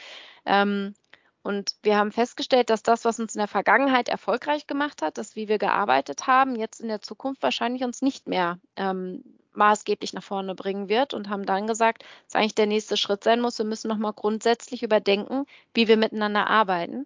Ähm, 0.45 0.95
und 1.43 1.75
wir 1.83 1.97
haben 1.97 2.13
festgestellt, 2.13 2.71
dass 2.71 2.83
das, 2.83 3.05
was 3.05 3.19
uns 3.19 3.35
in 3.35 3.41
der 3.41 3.49
Vergangenheit 3.49 4.09
erfolgreich 4.09 4.67
gemacht 4.67 5.03
hat, 5.03 5.19
das, 5.19 5.35
wie 5.35 5.49
wir 5.49 5.59
gearbeitet 5.59 6.27
haben, 6.27 6.55
jetzt 6.57 6.81
in 6.81 6.89
der 6.89 7.03
Zukunft 7.03 7.43
wahrscheinlich 7.43 7.83
uns 7.83 8.01
nicht 8.01 8.29
mehr 8.29 8.61
ähm, 8.77 9.25
maßgeblich 9.55 10.13
nach 10.13 10.23
vorne 10.23 10.55
bringen 10.55 10.89
wird 10.89 11.15
und 11.15 11.29
haben 11.29 11.45
dann 11.45 11.67
gesagt, 11.67 12.05
dass 12.27 12.37
eigentlich 12.37 12.55
der 12.55 12.67
nächste 12.67 12.97
Schritt 12.97 13.25
sein 13.25 13.41
muss. 13.41 13.59
Wir 13.59 13.67
müssen 13.67 13.89
nochmal 13.89 14.13
grundsätzlich 14.13 14.83
überdenken, 14.83 15.47
wie 15.75 15.89
wir 15.89 15.97
miteinander 15.97 16.47
arbeiten. 16.49 17.05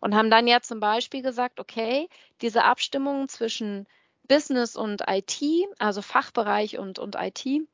Und 0.00 0.14
haben 0.14 0.30
dann 0.30 0.46
ja 0.46 0.60
zum 0.60 0.80
Beispiel 0.80 1.22
gesagt, 1.22 1.58
okay, 1.58 2.08
diese 2.40 2.64
Abstimmungen 2.64 3.28
zwischen 3.28 3.86
Business 4.28 4.76
und 4.76 5.02
IT, 5.08 5.42
also 5.78 6.02
Fachbereich 6.02 6.78
und, 6.78 6.98
und 6.98 7.16
IT, 7.16 7.66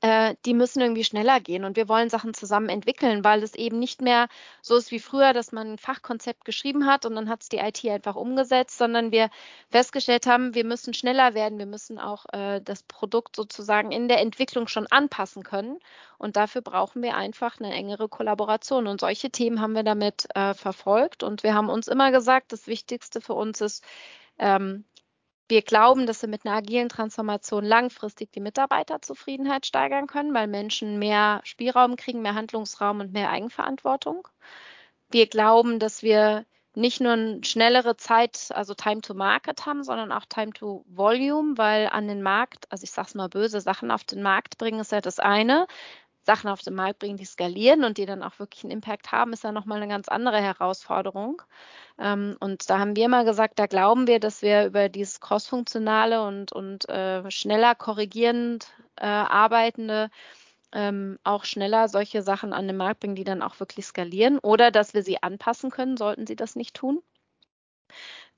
äh, 0.00 0.34
die 0.46 0.54
müssen 0.54 0.80
irgendwie 0.80 1.04
schneller 1.04 1.40
gehen 1.40 1.64
und 1.64 1.76
wir 1.76 1.88
wollen 1.88 2.10
Sachen 2.10 2.34
zusammen 2.34 2.68
entwickeln, 2.68 3.24
weil 3.24 3.42
es 3.42 3.54
eben 3.54 3.78
nicht 3.78 4.00
mehr 4.00 4.28
so 4.62 4.76
ist 4.76 4.90
wie 4.90 4.98
früher, 4.98 5.32
dass 5.32 5.52
man 5.52 5.72
ein 5.72 5.78
Fachkonzept 5.78 6.44
geschrieben 6.44 6.86
hat 6.86 7.06
und 7.06 7.14
dann 7.14 7.28
hat 7.28 7.42
es 7.42 7.48
die 7.48 7.58
IT 7.58 7.84
einfach 7.84 8.16
umgesetzt, 8.16 8.78
sondern 8.78 9.12
wir 9.12 9.30
festgestellt 9.70 10.26
haben, 10.26 10.54
wir 10.54 10.64
müssen 10.64 10.94
schneller 10.94 11.34
werden, 11.34 11.58
wir 11.58 11.66
müssen 11.66 11.98
auch 11.98 12.24
äh, 12.32 12.60
das 12.62 12.82
Produkt 12.84 13.36
sozusagen 13.36 13.92
in 13.92 14.08
der 14.08 14.20
Entwicklung 14.20 14.68
schon 14.68 14.86
anpassen 14.86 15.42
können 15.42 15.78
und 16.20 16.36
dafür 16.36 16.60
brauchen 16.60 17.02
wir 17.02 17.16
einfach 17.16 17.58
eine 17.58 17.72
engere 17.72 18.08
Kollaboration. 18.08 18.86
Und 18.86 19.00
solche 19.00 19.30
Themen 19.30 19.60
haben 19.60 19.74
wir 19.74 19.84
damit 19.84 20.28
äh, 20.34 20.52
verfolgt 20.52 21.22
und 21.22 21.42
wir 21.42 21.54
haben 21.54 21.70
uns 21.70 21.88
immer 21.88 22.12
gesagt, 22.12 22.52
das 22.52 22.66
Wichtigste 22.66 23.22
für 23.22 23.32
uns 23.32 23.62
ist, 23.62 23.82
ähm, 24.38 24.84
wir 25.50 25.62
glauben, 25.62 26.06
dass 26.06 26.22
wir 26.22 26.28
mit 26.28 26.46
einer 26.46 26.56
agilen 26.56 26.88
Transformation 26.88 27.64
langfristig 27.64 28.32
die 28.32 28.40
Mitarbeiterzufriedenheit 28.40 29.66
steigern 29.66 30.06
können, 30.06 30.32
weil 30.32 30.46
Menschen 30.46 30.98
mehr 30.98 31.40
Spielraum 31.44 31.96
kriegen, 31.96 32.22
mehr 32.22 32.34
Handlungsraum 32.34 33.00
und 33.00 33.12
mehr 33.12 33.30
Eigenverantwortung. 33.30 34.26
Wir 35.10 35.26
glauben, 35.26 35.78
dass 35.80 36.02
wir 36.02 36.46
nicht 36.74 37.00
nur 37.00 37.12
eine 37.12 37.44
schnellere 37.44 37.96
Zeit, 37.96 38.50
also 38.54 38.74
Time 38.74 39.00
to 39.00 39.14
Market 39.14 39.66
haben, 39.66 39.82
sondern 39.82 40.12
auch 40.12 40.24
Time 40.26 40.52
to 40.52 40.84
Volume, 40.86 41.58
weil 41.58 41.88
an 41.88 42.06
den 42.06 42.22
Markt, 42.22 42.70
also 42.70 42.84
ich 42.84 42.92
sage 42.92 43.08
es 43.08 43.14
mal 43.14 43.28
böse, 43.28 43.60
Sachen 43.60 43.90
auf 43.90 44.04
den 44.04 44.22
Markt 44.22 44.56
bringen 44.56 44.80
ist 44.80 44.92
ja 44.92 45.00
das 45.00 45.18
eine. 45.18 45.66
Sachen 46.30 46.48
auf 46.48 46.62
den 46.62 46.74
Markt 46.74 47.00
bringen, 47.00 47.16
die 47.16 47.24
skalieren 47.24 47.82
und 47.82 47.98
die 47.98 48.06
dann 48.06 48.22
auch 48.22 48.38
wirklich 48.38 48.62
einen 48.62 48.70
Impact 48.70 49.10
haben, 49.10 49.32
ist 49.32 49.42
ja 49.42 49.50
nochmal 49.50 49.78
eine 49.78 49.88
ganz 49.88 50.06
andere 50.06 50.40
Herausforderung. 50.40 51.42
Ähm, 51.98 52.36
und 52.38 52.70
da 52.70 52.78
haben 52.78 52.94
wir 52.94 53.06
immer 53.06 53.24
gesagt, 53.24 53.58
da 53.58 53.66
glauben 53.66 54.06
wir, 54.06 54.20
dass 54.20 54.40
wir 54.40 54.66
über 54.66 54.88
dieses 54.88 55.20
crossfunktionale 55.20 56.22
und, 56.24 56.52
und 56.52 56.88
äh, 56.88 57.28
schneller 57.32 57.74
korrigierend 57.74 58.72
äh, 58.96 59.06
arbeitende 59.06 60.10
ähm, 60.72 61.18
auch 61.24 61.44
schneller 61.44 61.88
solche 61.88 62.22
Sachen 62.22 62.52
an 62.52 62.68
den 62.68 62.76
Markt 62.76 63.00
bringen, 63.00 63.16
die 63.16 63.24
dann 63.24 63.42
auch 63.42 63.58
wirklich 63.58 63.86
skalieren 63.86 64.38
oder 64.38 64.70
dass 64.70 64.94
wir 64.94 65.02
sie 65.02 65.20
anpassen 65.20 65.70
können, 65.70 65.96
sollten 65.96 66.28
sie 66.28 66.36
das 66.36 66.54
nicht 66.54 66.76
tun. 66.76 67.02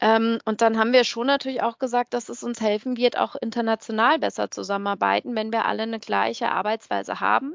Ähm, 0.02 0.40
und 0.44 0.60
dann 0.62 0.78
haben 0.78 0.92
wir 0.92 1.04
schon 1.04 1.28
natürlich 1.28 1.62
auch 1.62 1.78
gesagt, 1.78 2.12
dass 2.14 2.28
es 2.28 2.42
uns 2.42 2.60
helfen 2.60 2.96
wird, 2.96 3.16
auch 3.16 3.36
international 3.36 4.18
besser 4.18 4.50
zusammenarbeiten, 4.50 5.36
wenn 5.36 5.52
wir 5.52 5.64
alle 5.64 5.84
eine 5.84 6.00
gleiche 6.00 6.50
Arbeitsweise 6.50 7.20
haben. 7.20 7.54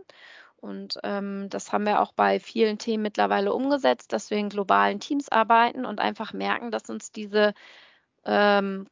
Und 0.58 0.98
ähm, 1.04 1.50
das 1.50 1.74
haben 1.74 1.86
wir 1.86 2.02
auch 2.02 2.14
bei 2.14 2.40
vielen 2.40 2.78
Themen 2.78 3.04
mittlerweile 3.04 3.54
umgesetzt, 3.54 4.14
dass 4.14 4.32
wir 4.32 4.38
in 4.38 4.50
globalen 4.50 5.00
Teams 5.02 5.30
arbeiten 5.30 5.86
und 5.86 6.00
einfach 6.00 6.32
merken, 6.34 6.72
dass 6.72 6.90
uns 6.90 7.12
diese 7.12 7.54
ähm, 8.26 8.88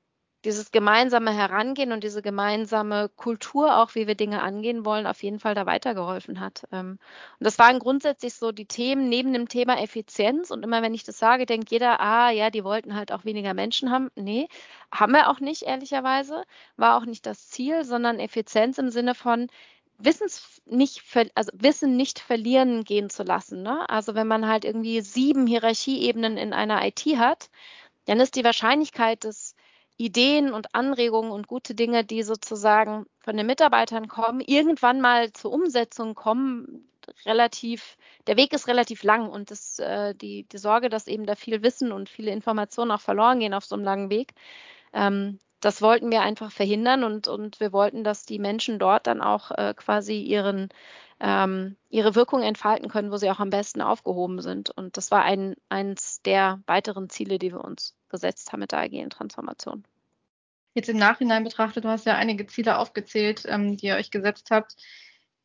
dieses 0.46 0.72
gemeinsame 0.72 1.32
Herangehen 1.32 1.92
und 1.92 2.04
diese 2.04 2.22
gemeinsame 2.22 3.10
Kultur, 3.16 3.78
auch 3.78 3.96
wie 3.96 4.08
wir 4.08 4.16
Dinge 4.16 4.42
angehen 4.42 4.86
wollen, 4.86 5.08
auf 5.08 5.24
jeden 5.24 5.40
Fall 5.40 5.56
da 5.56 5.66
weitergeholfen 5.66 6.40
hat. 6.40 6.64
Ähm, 6.72 7.00
und 7.40 7.44
das 7.44 7.60
waren 7.60 7.80
grundsätzlich 7.80 8.36
so 8.36 8.52
die 8.52 8.66
Themen 8.66 9.10
neben 9.10 9.34
dem 9.34 9.50
Thema 9.50 9.82
Effizienz. 9.82 10.52
Und 10.52 10.64
immer 10.64 10.82
wenn 10.82 10.94
ich 10.94 11.04
das 11.04 11.18
sage, 11.18 11.46
denkt 11.46 11.72
jeder, 11.72 12.00
ah 12.00 12.30
ja, 12.30 12.52
die 12.52 12.64
wollten 12.64 12.96
halt 12.96 13.12
auch 13.12 13.26
weniger 13.26 13.54
Menschen 13.54 13.92
haben. 13.92 14.10
Nee, 14.16 14.48
haben 14.92 15.14
wir 15.14 15.30
auch 15.30 15.40
nicht, 15.40 15.64
ehrlicherweise. 15.64 16.44
War 16.78 16.98
auch 16.98 17.06
nicht 17.06 17.26
das 17.26 17.50
Ziel, 17.50 17.84
sondern 17.84 18.20
Effizienz 18.20 18.78
im 18.78 18.90
Sinne 18.90 19.16
von, 19.16 19.48
Wissens 19.98 20.62
nicht, 20.66 21.04
also 21.36 21.52
Wissen 21.54 21.96
nicht 21.96 22.20
verlieren 22.20 22.84
gehen 22.84 23.10
zu 23.10 23.24
lassen. 23.24 23.64
Ne? 23.64 23.90
Also 23.90 24.14
wenn 24.14 24.28
man 24.28 24.48
halt 24.48 24.66
irgendwie 24.66 25.02
sieben 25.02 25.48
Hierarchieebenen 25.48 26.38
in 26.38 26.54
einer 26.54 26.86
IT 26.86 27.06
hat, 27.18 27.50
dann 28.06 28.20
ist 28.20 28.36
die 28.36 28.44
Wahrscheinlichkeit, 28.44 29.24
dass 29.24 29.56
Ideen 29.98 30.54
und 30.54 30.76
Anregungen 30.76 31.32
und 31.32 31.48
gute 31.48 31.76
Dinge, 31.76 32.04
die 32.04 32.24
sozusagen 32.24 33.06
von 33.20 33.38
den 33.38 33.48
Mitarbeitern 33.48 34.08
kommen, 34.08 34.42
irgendwann 34.42 35.02
mal 35.02 35.32
zur 35.32 35.54
Umsetzung 35.54 36.16
kommen, 36.16 36.90
relativ, 37.26 37.98
der 38.28 38.38
Weg 38.38 38.54
ist 38.54 38.68
relativ 38.68 39.04
lang 39.04 39.30
und 39.30 39.52
das, 39.52 39.80
äh, 39.80 40.16
die, 40.16 40.44
die 40.44 40.58
Sorge, 40.58 40.90
dass 40.90 41.08
eben 41.08 41.26
da 41.26 41.36
viel 41.36 41.62
Wissen 41.64 41.92
und 41.92 42.10
viele 42.10 42.32
Informationen 42.32 42.92
auch 42.92 43.02
verloren 43.02 43.40
gehen 43.40 43.54
auf 43.54 43.66
so 43.66 43.76
einem 43.76 43.86
langen 43.86 44.10
Weg, 44.10 44.34
ähm, 44.94 45.40
das 45.66 45.82
wollten 45.82 46.12
wir 46.12 46.22
einfach 46.22 46.52
verhindern 46.52 47.04
und, 47.04 47.28
und 47.28 47.60
wir 47.60 47.74
wollten, 47.74 48.04
dass 48.04 48.24
die 48.24 48.38
Menschen 48.38 48.78
dort 48.78 49.08
dann 49.08 49.20
auch 49.20 49.50
äh, 49.50 49.74
quasi 49.76 50.22
ihren, 50.22 50.70
ähm, 51.20 51.76
ihre 51.90 52.14
Wirkung 52.14 52.44
entfalten 52.44 52.88
können, 52.88 53.12
wo 53.12 53.18
sie 53.18 53.32
auch 53.32 53.40
am 53.40 53.50
besten 53.50 53.82
aufgehoben 53.82 54.42
sind. 54.42 54.70
Und 54.70 54.96
das 54.96 55.10
war 55.10 55.24
ein, 55.24 55.56
eins 55.68 56.22
der 56.22 56.62
weiteren 56.68 57.10
Ziele, 57.10 57.40
die 57.40 57.52
wir 57.52 57.64
uns 57.64 57.96
gesetzt 58.10 58.54
haben 58.54 58.60
mit 58.60 58.74
der 58.74 58.80
agilen 58.80 59.10
Transformation. 59.10 59.84
Jetzt 60.76 60.90
im 60.90 60.98
Nachhinein 60.98 61.44
betrachtet, 61.44 61.84
du 61.84 61.90
hast 61.90 62.06
ja 62.06 62.14
einige 62.14 62.46
Ziele 62.46 62.78
aufgezählt, 62.78 63.42
ähm, 63.48 63.76
die 63.76 63.88
ihr 63.88 63.96
euch 63.96 64.12
gesetzt 64.12 64.52
habt. 64.52 64.76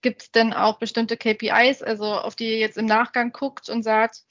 Gibt 0.03 0.21
es 0.21 0.33
denn 0.33 0.53
auch 0.53 0.79
bestimmte 0.79 1.17
KPIs, 1.17 1.83
also 1.83 2.05
auf 2.05 2.37
die 2.37 2.51
ihr 2.51 2.59
jetzt 2.59 2.77
im 2.77 2.85
Nachgang 2.87 3.33
guckt 3.33 3.71
und 3.71 3.83
sagt, 3.85 4.25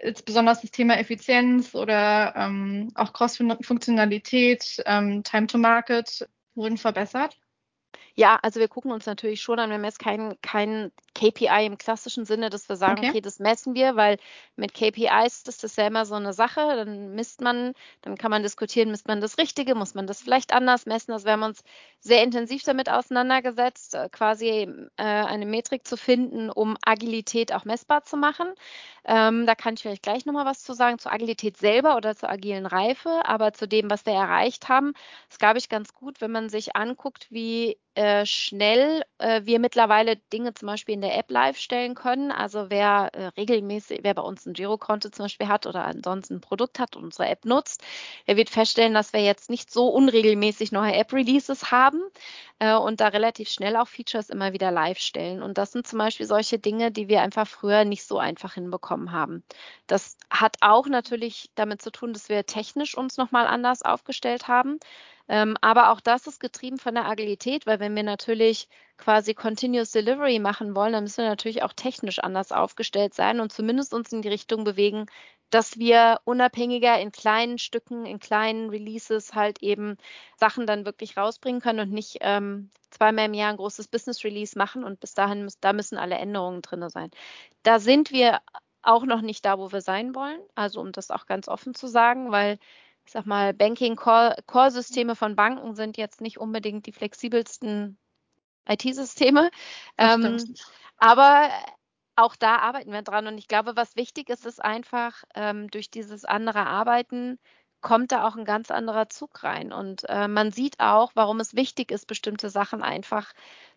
jetzt 0.00 0.24
besonders 0.24 0.60
das 0.60 0.70
Thema 0.70 0.98
Effizienz 0.98 1.74
oder 1.74 2.34
ähm, 2.36 2.90
auch 2.94 3.12
Cross-Funktionalität, 3.12 4.82
ähm, 4.86 5.22
Time 5.22 5.46
to 5.46 5.58
Market 5.58 6.28
wurden 6.54 6.78
verbessert? 6.78 7.38
Ja, 8.18 8.38
also 8.42 8.60
wir 8.60 8.68
gucken 8.68 8.92
uns 8.92 9.04
natürlich 9.04 9.42
schon 9.42 9.58
an, 9.58 9.68
wir 9.68 9.74
haben 9.74 9.84
jetzt 9.84 9.98
kein, 9.98 10.40
kein 10.40 10.90
KPI 11.14 11.66
im 11.66 11.76
klassischen 11.76 12.24
Sinne, 12.24 12.48
dass 12.48 12.66
wir 12.66 12.76
sagen, 12.76 12.98
okay. 12.98 13.10
okay, 13.10 13.20
das 13.20 13.38
messen 13.40 13.74
wir, 13.74 13.94
weil 13.94 14.16
mit 14.56 14.72
KPIs 14.72 15.42
ist 15.46 15.62
das 15.62 15.76
ja 15.76 15.86
immer 15.86 16.06
so 16.06 16.14
eine 16.14 16.32
Sache, 16.32 16.60
dann 16.60 17.14
misst 17.14 17.42
man, 17.42 17.74
dann 18.00 18.16
kann 18.16 18.30
man 18.30 18.42
diskutieren, 18.42 18.90
misst 18.90 19.06
man 19.06 19.20
das 19.20 19.36
Richtige, 19.36 19.74
muss 19.74 19.94
man 19.94 20.06
das 20.06 20.22
vielleicht 20.22 20.54
anders 20.54 20.86
messen. 20.86 21.12
Also 21.12 21.26
wir 21.26 21.32
haben 21.32 21.42
uns 21.42 21.62
sehr 22.00 22.22
intensiv 22.22 22.62
damit 22.62 22.88
auseinandergesetzt, 22.88 23.94
äh, 23.94 24.08
quasi 24.10 24.66
äh, 24.96 25.02
eine 25.02 25.44
Metrik 25.44 25.86
zu 25.86 25.98
finden, 25.98 26.48
um 26.48 26.78
Agilität 26.86 27.52
auch 27.52 27.66
messbar 27.66 28.04
zu 28.04 28.16
machen. 28.16 28.48
Ähm, 29.04 29.46
da 29.46 29.54
kann 29.54 29.74
ich 29.74 29.82
vielleicht 29.82 30.02
gleich 30.02 30.24
nochmal 30.24 30.46
was 30.46 30.62
zu 30.62 30.72
sagen, 30.72 30.98
zur 30.98 31.12
Agilität 31.12 31.58
selber 31.58 31.96
oder 31.96 32.16
zur 32.16 32.30
agilen 32.30 32.64
Reife, 32.64 33.22
aber 33.24 33.52
zu 33.52 33.68
dem, 33.68 33.90
was 33.90 34.06
wir 34.06 34.14
erreicht 34.14 34.70
haben, 34.70 34.94
ist, 35.30 35.38
glaube 35.38 35.58
ich, 35.58 35.68
ganz 35.68 35.92
gut, 35.92 36.20
wenn 36.22 36.32
man 36.32 36.48
sich 36.48 36.76
anguckt, 36.76 37.26
wie 37.30 37.78
äh, 38.06 38.24
schnell 38.24 39.02
äh, 39.18 39.42
wir 39.44 39.58
mittlerweile 39.58 40.16
Dinge 40.16 40.54
zum 40.54 40.66
Beispiel 40.66 40.94
in 40.94 41.00
der 41.00 41.18
App 41.18 41.28
live 41.28 41.58
stellen 41.58 41.96
können. 41.96 42.30
Also 42.30 42.70
wer 42.70 43.10
äh, 43.12 43.26
regelmäßig, 43.36 44.00
wer 44.02 44.14
bei 44.14 44.22
uns 44.22 44.46
ein 44.46 44.52
Girokonto 44.52 45.08
zum 45.08 45.24
Beispiel 45.24 45.48
hat 45.48 45.66
oder 45.66 45.84
ansonsten 45.84 46.34
ein 46.34 46.40
Produkt 46.40 46.78
hat 46.78 46.94
und 46.94 47.02
unsere 47.04 47.28
App 47.28 47.44
nutzt, 47.44 47.82
der 48.28 48.36
wird 48.36 48.48
feststellen, 48.48 48.94
dass 48.94 49.12
wir 49.12 49.22
jetzt 49.22 49.50
nicht 49.50 49.72
so 49.72 49.88
unregelmäßig 49.88 50.70
neue 50.70 50.94
App-Releases 50.94 51.72
haben 51.72 52.00
äh, 52.58 52.74
und 52.74 53.00
da 53.00 53.08
relativ 53.08 53.48
schnell 53.48 53.76
auch 53.76 53.88
Features 53.88 54.30
immer 54.30 54.52
wieder 54.52 54.70
live 54.70 54.98
stellen. 54.98 55.42
Und 55.42 55.58
das 55.58 55.72
sind 55.72 55.86
zum 55.86 55.98
Beispiel 55.98 56.26
solche 56.26 56.58
Dinge, 56.58 56.90
die 56.90 57.08
wir 57.08 57.22
einfach 57.22 57.46
früher 57.46 57.84
nicht 57.84 58.04
so 58.04 58.18
einfach 58.18 58.54
hinbekommen 58.54 59.12
haben. 59.12 59.44
Das 59.86 60.16
hat 60.30 60.56
auch 60.60 60.86
natürlich 60.86 61.50
damit 61.54 61.82
zu 61.82 61.90
tun, 61.90 62.12
dass 62.12 62.28
wir 62.28 62.46
technisch 62.46 62.96
uns 62.96 63.16
nochmal 63.16 63.46
anders 63.46 63.82
aufgestellt 63.82 64.48
haben. 64.48 64.78
Ähm, 65.28 65.56
aber 65.60 65.90
auch 65.90 66.00
das 66.00 66.26
ist 66.26 66.38
getrieben 66.40 66.78
von 66.78 66.94
der 66.94 67.06
Agilität, 67.06 67.66
weil 67.66 67.80
wenn 67.80 67.96
wir 67.96 68.04
natürlich 68.04 68.68
quasi 68.96 69.34
Continuous 69.34 69.90
Delivery 69.90 70.38
machen 70.38 70.74
wollen, 70.76 70.92
dann 70.92 71.04
müssen 71.04 71.24
wir 71.24 71.28
natürlich 71.28 71.62
auch 71.62 71.72
technisch 71.72 72.20
anders 72.20 72.52
aufgestellt 72.52 73.12
sein 73.14 73.40
und 73.40 73.52
zumindest 73.52 73.92
uns 73.92 74.12
in 74.12 74.22
die 74.22 74.28
Richtung 74.28 74.64
bewegen, 74.64 75.06
dass 75.50 75.78
wir 75.78 76.20
unabhängiger 76.24 76.98
in 77.00 77.12
kleinen 77.12 77.58
Stücken, 77.58 78.04
in 78.04 78.18
kleinen 78.18 78.70
Releases 78.70 79.34
halt 79.34 79.62
eben 79.62 79.96
Sachen 80.36 80.66
dann 80.66 80.84
wirklich 80.84 81.16
rausbringen 81.16 81.60
können 81.60 81.80
und 81.80 81.92
nicht 81.92 82.18
ähm, 82.20 82.70
zweimal 82.90 83.26
im 83.26 83.34
Jahr 83.34 83.50
ein 83.50 83.56
großes 83.56 83.88
Business 83.88 84.24
Release 84.24 84.58
machen 84.58 84.84
und 84.84 85.00
bis 85.00 85.14
dahin 85.14 85.44
müssen, 85.44 85.58
da 85.60 85.72
müssen 85.72 85.98
alle 85.98 86.16
Änderungen 86.16 86.62
drin 86.62 86.88
sein. 86.88 87.10
Da 87.62 87.78
sind 87.78 88.10
wir 88.10 88.40
auch 88.82 89.04
noch 89.04 89.20
nicht 89.20 89.44
da, 89.44 89.58
wo 89.58 89.72
wir 89.72 89.80
sein 89.80 90.14
wollen. 90.14 90.40
Also 90.54 90.80
um 90.80 90.92
das 90.92 91.10
auch 91.10 91.26
ganz 91.26 91.48
offen 91.48 91.74
zu 91.74 91.86
sagen, 91.86 92.30
weil 92.32 92.58
ich 93.04 93.12
sag 93.12 93.24
mal, 93.24 93.54
Banking-Core-Systeme 93.54 95.14
von 95.14 95.36
Banken 95.36 95.76
sind 95.76 95.96
jetzt 95.96 96.20
nicht 96.20 96.38
unbedingt 96.38 96.86
die 96.86 96.92
flexibelsten 96.92 97.98
IT-Systeme. 98.68 99.50
Ähm, 99.96 100.44
aber 100.98 101.50
auch 102.16 102.36
da 102.36 102.56
arbeiten 102.56 102.92
wir 102.92 103.02
dran. 103.02 103.26
Und 103.26 103.38
ich 103.38 103.48
glaube, 103.48 103.76
was 103.76 103.96
wichtig 103.96 104.30
ist, 104.30 104.46
ist 104.46 104.62
einfach, 104.62 105.24
ähm, 105.34 105.70
durch 105.70 105.90
dieses 105.90 106.24
andere 106.24 106.66
Arbeiten 106.66 107.38
kommt 107.82 108.10
da 108.10 108.26
auch 108.26 108.36
ein 108.36 108.44
ganz 108.44 108.70
anderer 108.70 109.08
Zug 109.08 109.44
rein. 109.44 109.72
Und 109.72 110.08
äh, 110.08 110.26
man 110.28 110.50
sieht 110.50 110.80
auch, 110.80 111.12
warum 111.14 111.40
es 111.40 111.54
wichtig 111.54 111.92
ist, 111.92 112.06
bestimmte 112.06 112.50
Sachen 112.50 112.82
einfach 112.82 113.32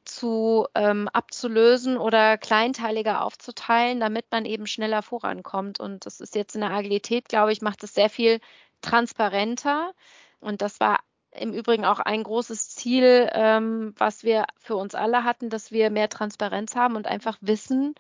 zu 0.06 0.68
ähm, 0.74 1.08
abzulösen 1.10 1.98
oder 1.98 2.38
kleinteiliger 2.38 3.24
aufzuteilen, 3.24 4.00
damit 4.00 4.26
man 4.32 4.46
eben 4.46 4.66
schneller 4.68 5.04
vorankommt. 5.04 5.80
Und 5.80 6.06
das 6.06 6.22
ist 6.22 6.36
jetzt 6.36 6.56
in 6.56 6.62
der 6.62 6.72
Agilität, 6.72 7.30
glaube 7.30 7.52
ich, 7.52 7.62
macht 7.62 7.84
es 7.84 7.94
sehr 7.94 8.10
viel 8.10 8.40
transparenter. 8.82 9.94
Und 10.40 10.62
das 10.62 10.80
war 10.80 11.00
im 11.32 11.54
Übrigen 11.54 11.86
auch 11.86 12.00
ein 12.00 12.24
großes 12.24 12.70
Ziel, 12.70 13.30
ähm, 13.34 13.94
was 13.98 14.24
wir 14.24 14.46
für 14.58 14.76
uns 14.76 14.96
alle 14.96 15.24
hatten, 15.24 15.50
dass 15.50 15.72
wir 15.72 15.90
mehr 15.92 16.10
Transparenz 16.10 16.76
haben 16.76 16.96
und 16.96 17.06
einfach 17.06 17.38
wissen, 17.42 17.94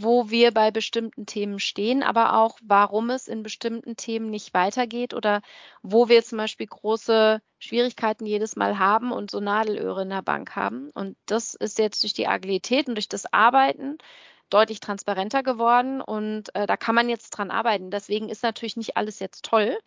wo 0.00 0.30
wir 0.30 0.52
bei 0.52 0.70
bestimmten 0.70 1.26
Themen 1.26 1.58
stehen, 1.58 2.02
aber 2.02 2.38
auch, 2.38 2.58
warum 2.62 3.10
es 3.10 3.26
in 3.28 3.42
bestimmten 3.42 3.96
Themen 3.96 4.30
nicht 4.30 4.54
weitergeht 4.54 5.12
oder 5.12 5.42
wo 5.82 6.08
wir 6.08 6.22
zum 6.22 6.38
Beispiel 6.38 6.66
große 6.66 7.40
Schwierigkeiten 7.58 8.24
jedes 8.24 8.54
Mal 8.56 8.78
haben 8.78 9.10
und 9.12 9.30
so 9.30 9.40
Nadelöhre 9.40 10.02
in 10.02 10.10
der 10.10 10.22
Bank 10.22 10.54
haben. 10.54 10.90
Und 10.94 11.16
das 11.26 11.54
ist 11.54 11.78
jetzt 11.78 12.02
durch 12.04 12.14
die 12.14 12.28
Agilität 12.28 12.88
und 12.88 12.94
durch 12.94 13.08
das 13.08 13.32
Arbeiten 13.32 13.98
deutlich 14.50 14.80
transparenter 14.80 15.42
geworden 15.42 16.00
und 16.00 16.54
äh, 16.54 16.66
da 16.66 16.76
kann 16.76 16.94
man 16.94 17.08
jetzt 17.08 17.30
dran 17.30 17.50
arbeiten. 17.50 17.90
Deswegen 17.90 18.28
ist 18.28 18.42
natürlich 18.42 18.76
nicht 18.76 18.96
alles 18.96 19.18
jetzt 19.18 19.44
toll 19.44 19.78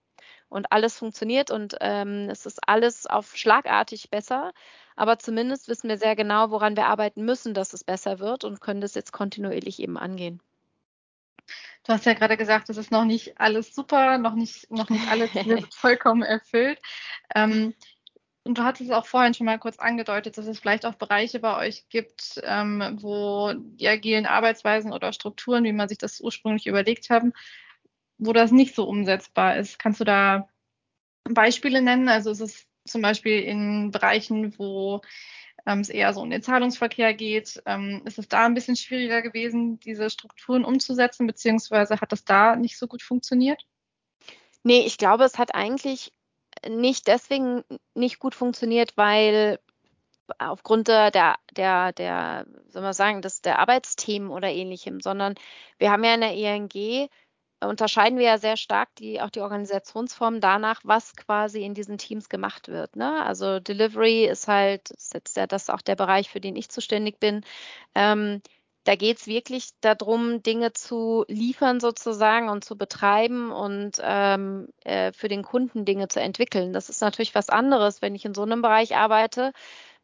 und 0.50 0.72
alles 0.72 0.98
funktioniert 0.98 1.52
und 1.52 1.78
ähm, 1.82 2.28
es 2.30 2.46
ist 2.46 2.60
alles 2.68 3.08
auf 3.08 3.36
schlagartig 3.36 4.10
besser. 4.10 4.52
Aber 5.02 5.18
zumindest 5.18 5.68
wissen 5.68 5.90
wir 5.90 5.98
sehr 5.98 6.16
genau, 6.16 6.52
woran 6.52 6.76
wir 6.76 6.86
arbeiten 6.86 7.26
müssen, 7.26 7.56
dass 7.56 7.74
es 7.74 7.84
besser 7.84 8.20
wird 8.20 8.44
und 8.44 8.62
können 8.62 8.82
das 8.82 8.94
jetzt 8.94 9.12
kontinuierlich 9.12 9.80
eben 9.80 9.98
angehen. 9.98 10.44
Du 11.84 11.94
hast 11.94 12.06
ja 12.06 12.14
gerade 12.14 12.38
gesagt, 12.38 12.70
es 12.70 12.78
ist 12.78 12.92
noch 12.92 13.04
nicht 13.04 13.40
alles 13.40 13.74
super, 13.74 14.20
noch 14.20 14.36
nicht, 14.36 14.70
noch 14.70 14.92
nicht 14.92 15.08
alles 15.10 15.32
vollkommen 15.74 16.22
erfüllt. 16.22 16.80
Ähm, 17.34 17.74
und 18.44 18.60
du 18.60 18.64
hattest 18.64 18.92
es 18.92 18.96
auch 18.96 19.08
vorhin 19.08 19.34
schon 19.34 19.48
mal 19.48 19.58
kurz 19.58 19.80
angedeutet, 19.80 20.38
dass 20.38 20.46
es 20.46 20.60
vielleicht 20.60 20.86
auch 20.86 20.94
Bereiche 20.94 21.40
bei 21.40 21.58
euch 21.58 21.90
gibt, 21.90 22.40
ähm, 22.44 23.00
wo 23.02 23.54
die 23.56 23.88
agilen 23.88 24.28
Arbeitsweisen 24.28 24.94
oder 24.94 25.14
Strukturen, 25.14 25.64
wie 25.64 25.74
man 25.74 25.90
sich 25.90 25.98
das 25.98 26.22
ursprünglich 26.22 26.68
überlegt 26.68 27.10
haben, 27.10 27.34
wo 28.20 28.34
das 28.34 28.52
nicht 28.52 28.76
so 28.76 28.88
umsetzbar 28.88 29.58
ist. 29.58 29.80
Kannst 29.80 30.00
du 30.00 30.04
da 30.04 30.48
Beispiele 31.24 31.82
nennen? 31.82 32.08
Also 32.08 32.30
ist 32.30 32.42
es 32.42 32.68
zum 32.86 33.02
Beispiel 33.02 33.42
in 33.42 33.92
Bereichen, 33.92 34.58
wo 34.58 35.02
ähm, 35.66 35.80
es 35.80 35.90
eher 35.90 36.14
so 36.14 36.22
um 36.22 36.30
den 36.30 36.42
Zahlungsverkehr 36.42 37.14
geht, 37.14 37.62
ähm, 37.66 38.02
ist 38.06 38.18
es 38.18 38.28
da 38.28 38.46
ein 38.46 38.54
bisschen 38.54 38.76
schwieriger 38.76 39.22
gewesen, 39.22 39.80
diese 39.80 40.10
Strukturen 40.10 40.66
umzusetzen, 40.66 41.28
beziehungsweise 41.28 42.00
hat 42.00 42.12
das 42.12 42.26
da 42.26 42.56
nicht 42.56 42.78
so 42.78 42.88
gut 42.88 43.02
funktioniert? 43.02 43.66
Nee, 44.64 44.82
ich 44.86 44.98
glaube, 44.98 45.24
es 45.24 45.38
hat 45.38 45.56
eigentlich 45.56 46.14
nicht 46.68 47.08
deswegen 47.08 47.64
nicht 47.96 48.20
gut 48.20 48.36
funktioniert, 48.36 48.98
weil 48.98 49.60
aufgrund 50.38 50.88
der, 50.88 51.12
der, 51.12 51.94
der, 51.94 52.46
soll 52.68 52.82
man 52.82 52.94
sagen, 52.94 53.22
des, 53.22 53.42
der 53.42 53.60
Arbeitsthemen 53.60 54.30
oder 54.30 54.50
ähnlichem, 54.50 55.02
sondern 55.02 55.36
wir 55.78 55.92
haben 55.92 56.04
ja 56.04 56.14
in 56.14 56.22
der 56.22 56.36
ENG 56.36 57.10
unterscheiden 57.66 58.18
wir 58.18 58.26
ja 58.26 58.38
sehr 58.38 58.58
stark 58.58 58.90
die, 58.96 59.22
auch 59.22 59.30
die 59.30 59.42
Organisationsform 59.42 60.42
danach, 60.42 60.82
was 60.84 61.16
quasi 61.16 61.64
in 61.64 61.74
diesen 61.74 61.98
Teams 61.98 62.30
gemacht 62.30 62.68
wird. 62.68 62.96
Ne? 62.96 63.24
Also 63.24 63.60
Delivery 63.60 64.26
ist 64.26 64.48
halt, 64.48 64.92
ist 64.92 65.14
jetzt 65.14 65.38
ja 65.38 65.48
das 65.48 65.70
auch 65.70 65.82
der 65.82 65.96
Bereich, 65.96 66.30
für 66.30 66.42
den 66.42 66.56
ich 66.56 66.70
zuständig 66.70 67.20
bin. 67.20 67.42
Ähm, 67.96 68.42
da 68.84 68.96
geht 68.96 69.20
es 69.20 69.28
wirklich 69.28 69.70
darum, 69.82 70.42
Dinge 70.42 70.74
zu 70.74 71.24
liefern 71.28 71.80
sozusagen 71.80 72.50
und 72.50 72.64
zu 72.66 72.78
betreiben 72.78 73.52
und 73.52 73.98
ähm, 74.02 74.70
äh, 74.84 75.12
für 75.14 75.28
den 75.28 75.44
Kunden 75.44 75.86
Dinge 75.86 76.08
zu 76.08 76.20
entwickeln. 76.20 76.74
Das 76.74 76.90
ist 76.90 77.02
natürlich 77.02 77.36
was 77.36 77.50
anderes, 77.50 78.02
wenn 78.02 78.16
ich 78.16 78.26
in 78.26 78.34
so 78.34 78.42
einem 78.42 78.64
Bereich 78.64 78.96
arbeite, 78.96 79.54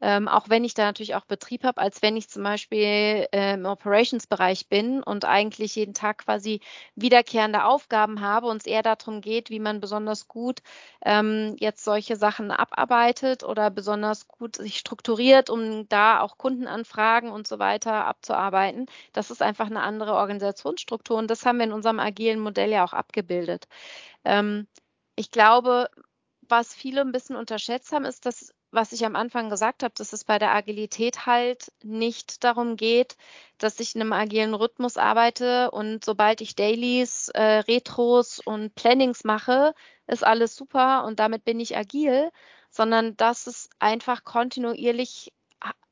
ähm, 0.02 0.28
auch 0.28 0.50
wenn 0.50 0.64
ich 0.64 0.74
da 0.74 0.86
natürlich 0.86 1.16
auch 1.16 1.26
Betrieb 1.26 1.64
habe, 1.64 1.82
als 1.82 2.02
wenn 2.02 2.18
ich 2.18 2.30
zum 2.30 2.44
Beispiel 2.44 3.28
äh, 3.32 3.54
im 3.54 3.66
Operations-Bereich 3.66 4.68
bin 4.70 5.02
und 5.02 5.26
eigentlich 5.26 5.76
jeden 5.76 5.94
Tag 5.94 6.20
quasi 6.20 6.62
wiederkehrende 6.96 7.64
Aufgaben 7.64 8.22
habe 8.22 8.48
und 8.48 8.58
es 8.58 8.68
eher 8.68 8.84
darum 8.84 9.22
geht, 9.22 9.50
wie 9.50 9.60
man 9.60 9.80
besonders 9.80 10.28
gut 10.28 10.62
ähm, 11.04 11.56
jetzt 11.60 11.84
solche 11.84 12.16
Sachen 12.16 12.52
abarbeitet 12.52 13.44
oder 13.44 13.70
besonders 13.70 14.28
gut 14.28 14.58
sich 14.58 14.78
strukturiert, 14.78 15.50
um 15.50 15.88
da 15.90 16.22
auch 16.22 16.38
Kundenanfragen 16.38 17.32
und 17.32 17.48
so 17.48 17.60
weiter 17.60 18.06
abzuarbeiten. 18.06 18.86
Das 19.14 19.32
ist 19.32 19.42
einfach 19.42 19.68
eine 19.68 19.82
andere 19.82 20.14
Organisationsstruktur 20.16 21.18
und 21.18 21.30
das 21.32 21.46
haben 21.46 21.58
wir 21.58 21.66
in 21.66 21.74
unserem 21.74 22.00
agilen 22.00 22.40
Modell 22.40 22.70
ja 22.72 22.84
auch 22.84 22.94
abgebildet. 22.94 23.68
Ähm, 24.26 24.68
ich 25.16 25.32
glaube, 25.32 25.90
was 26.50 26.74
viele 26.76 27.02
ein 27.02 27.12
bisschen 27.12 27.36
unterschätzt 27.36 27.92
haben, 27.92 28.06
ist, 28.06 28.26
dass 28.26 28.54
was 28.72 28.92
ich 28.92 29.06
am 29.06 29.16
Anfang 29.16 29.50
gesagt 29.50 29.84
habe, 29.84 29.94
dass 29.98 30.14
es 30.14 30.24
bei 30.24 30.40
der 30.40 30.54
Agilität 30.54 31.26
halt 31.26 31.72
nicht 31.84 32.44
darum 32.44 32.76
geht, 32.76 33.16
dass 33.58 33.80
ich 33.80 33.96
in 33.96 34.02
einem 34.02 34.14
agilen 34.14 34.54
Rhythmus 34.54 34.98
arbeite 34.98 35.72
und 35.72 36.04
sobald 36.04 36.42
ich 36.42 36.56
Dailies, 36.56 37.30
äh, 37.30 37.60
Retros 37.60 38.40
und 38.40 38.76
Plannings 38.76 39.24
mache, 39.24 39.74
ist 40.08 40.26
alles 40.26 40.56
super 40.56 41.06
und 41.06 41.20
damit 41.20 41.46
bin 41.46 41.60
ich 41.60 41.78
agil, 41.78 42.30
sondern 42.70 43.16
dass 43.18 43.48
es 43.48 43.70
einfach 43.80 44.24
kontinuierlich 44.24 45.32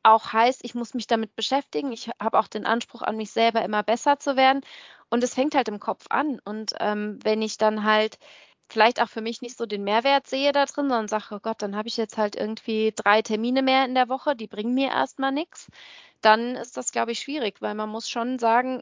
auch 0.05 0.33
heißt, 0.33 0.61
ich 0.63 0.75
muss 0.75 0.93
mich 0.93 1.07
damit 1.07 1.35
beschäftigen. 1.35 1.91
Ich 1.91 2.09
habe 2.21 2.37
auch 2.37 2.47
den 2.47 2.65
Anspruch 2.65 3.01
an 3.01 3.17
mich 3.17 3.31
selber, 3.31 3.63
immer 3.63 3.83
besser 3.83 4.19
zu 4.19 4.35
werden. 4.35 4.61
Und 5.09 5.23
es 5.23 5.33
fängt 5.33 5.55
halt 5.55 5.67
im 5.67 5.79
Kopf 5.79 6.05
an. 6.09 6.39
Und 6.45 6.73
ähm, 6.79 7.19
wenn 7.23 7.41
ich 7.41 7.57
dann 7.57 7.83
halt 7.83 8.19
vielleicht 8.69 9.01
auch 9.01 9.09
für 9.09 9.21
mich 9.21 9.41
nicht 9.41 9.57
so 9.57 9.65
den 9.65 9.83
Mehrwert 9.83 10.27
sehe 10.27 10.51
da 10.51 10.65
drin, 10.65 10.89
sondern 10.89 11.07
sage, 11.07 11.35
oh 11.35 11.39
Gott, 11.39 11.61
dann 11.61 11.75
habe 11.75 11.87
ich 11.87 11.97
jetzt 11.97 12.17
halt 12.17 12.35
irgendwie 12.35 12.93
drei 12.95 13.21
Termine 13.21 13.61
mehr 13.61 13.85
in 13.85 13.95
der 13.95 14.09
Woche, 14.09 14.35
die 14.35 14.47
bringen 14.47 14.73
mir 14.73 14.89
erstmal 14.89 15.31
nichts, 15.31 15.67
dann 16.21 16.55
ist 16.55 16.77
das, 16.77 16.91
glaube 16.91 17.11
ich, 17.11 17.19
schwierig, 17.19 17.61
weil 17.61 17.75
man 17.75 17.89
muss 17.89 18.09
schon 18.09 18.39
sagen, 18.39 18.81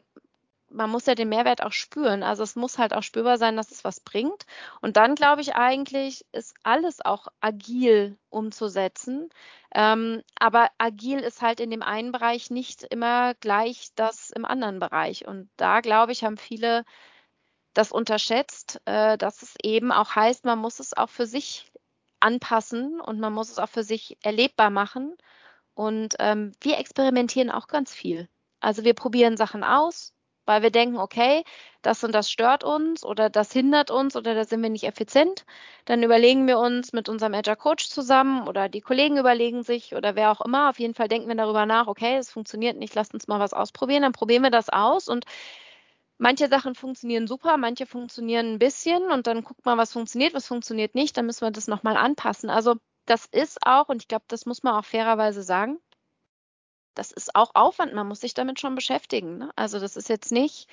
man 0.74 0.90
muss 0.90 1.06
ja 1.06 1.14
den 1.14 1.28
Mehrwert 1.28 1.62
auch 1.62 1.72
spüren. 1.72 2.22
Also 2.22 2.42
es 2.42 2.56
muss 2.56 2.78
halt 2.78 2.94
auch 2.94 3.02
spürbar 3.02 3.38
sein, 3.38 3.56
dass 3.56 3.70
es 3.70 3.84
was 3.84 4.00
bringt. 4.00 4.44
Und 4.80 4.96
dann 4.96 5.14
glaube 5.14 5.40
ich 5.40 5.54
eigentlich, 5.54 6.26
ist 6.32 6.54
alles 6.64 7.04
auch 7.04 7.28
agil 7.40 8.18
umzusetzen. 8.28 9.30
Ähm, 9.74 10.22
aber 10.38 10.70
agil 10.78 11.20
ist 11.20 11.42
halt 11.42 11.60
in 11.60 11.70
dem 11.70 11.82
einen 11.82 12.12
Bereich 12.12 12.50
nicht 12.50 12.82
immer 12.82 13.34
gleich 13.34 13.90
das 13.94 14.30
im 14.30 14.44
anderen 14.44 14.80
Bereich. 14.80 15.26
Und 15.26 15.48
da 15.56 15.80
glaube 15.80 16.12
ich, 16.12 16.24
haben 16.24 16.38
viele 16.38 16.84
das 17.74 17.92
unterschätzt, 17.92 18.80
äh, 18.86 19.18
dass 19.18 19.42
es 19.42 19.54
eben 19.62 19.92
auch 19.92 20.14
heißt, 20.14 20.44
man 20.44 20.58
muss 20.58 20.80
es 20.80 20.96
auch 20.96 21.10
für 21.10 21.26
sich 21.26 21.70
anpassen 22.20 23.00
und 23.00 23.20
man 23.20 23.32
muss 23.32 23.50
es 23.50 23.58
auch 23.58 23.68
für 23.68 23.84
sich 23.84 24.16
erlebbar 24.22 24.70
machen. 24.70 25.16
Und 25.74 26.14
ähm, 26.20 26.52
wir 26.60 26.78
experimentieren 26.78 27.50
auch 27.50 27.66
ganz 27.68 27.92
viel. 27.92 28.28
Also 28.60 28.84
wir 28.84 28.94
probieren 28.94 29.36
Sachen 29.36 29.64
aus, 29.64 30.14
weil 30.46 30.62
wir 30.62 30.70
denken, 30.70 30.98
okay, 30.98 31.44
das 31.82 32.04
und 32.04 32.12
das 32.12 32.30
stört 32.30 32.64
uns 32.64 33.04
oder 33.04 33.28
das 33.28 33.52
hindert 33.52 33.90
uns 33.90 34.16
oder 34.16 34.34
da 34.34 34.44
sind 34.44 34.62
wir 34.62 34.70
nicht 34.70 34.84
effizient. 34.84 35.44
Dann 35.84 36.02
überlegen 36.02 36.46
wir 36.46 36.58
uns 36.58 36.92
mit 36.92 37.08
unserem 37.08 37.34
Agile 37.34 37.56
Coach 37.56 37.88
zusammen 37.88 38.46
oder 38.48 38.68
die 38.68 38.80
Kollegen 38.80 39.18
überlegen 39.18 39.62
sich 39.64 39.94
oder 39.94 40.14
wer 40.16 40.30
auch 40.30 40.40
immer. 40.40 40.70
Auf 40.70 40.78
jeden 40.78 40.94
Fall 40.94 41.08
denken 41.08 41.28
wir 41.28 41.34
darüber 41.34 41.66
nach, 41.66 41.88
okay, 41.88 42.16
es 42.16 42.30
funktioniert 42.30 42.76
nicht, 42.78 42.94
lasst 42.94 43.14
uns 43.14 43.26
mal 43.26 43.40
was 43.40 43.52
ausprobieren. 43.52 44.02
Dann 44.02 44.12
probieren 44.12 44.42
wir 44.42 44.50
das 44.50 44.68
aus 44.70 45.08
und 45.08 45.24
manche 46.18 46.48
Sachen 46.48 46.74
funktionieren 46.74 47.26
super, 47.26 47.56
manche 47.56 47.86
funktionieren 47.86 48.54
ein 48.54 48.58
bisschen 48.58 49.10
und 49.10 49.26
dann 49.26 49.42
guckt 49.42 49.64
man, 49.64 49.78
was 49.78 49.92
funktioniert, 49.92 50.34
was 50.34 50.46
funktioniert 50.46 50.94
nicht, 50.94 51.16
dann 51.16 51.26
müssen 51.26 51.42
wir 51.42 51.50
das 51.50 51.68
nochmal 51.68 51.96
anpassen. 51.96 52.50
Also 52.50 52.76
das 53.06 53.26
ist 53.26 53.66
auch, 53.66 53.88
und 53.88 54.02
ich 54.02 54.08
glaube, 54.08 54.24
das 54.28 54.46
muss 54.46 54.62
man 54.62 54.74
auch 54.74 54.84
fairerweise 54.84 55.42
sagen, 55.42 55.78
das 56.94 57.10
ist 57.10 57.34
auch 57.34 57.54
Aufwand, 57.54 57.92
man 57.92 58.06
muss 58.06 58.20
sich 58.20 58.34
damit 58.34 58.60
schon 58.60 58.74
beschäftigen. 58.74 59.38
Ne? 59.38 59.50
Also 59.56 59.80
das 59.80 59.96
ist 59.96 60.08
jetzt 60.08 60.30
nicht, 60.32 60.68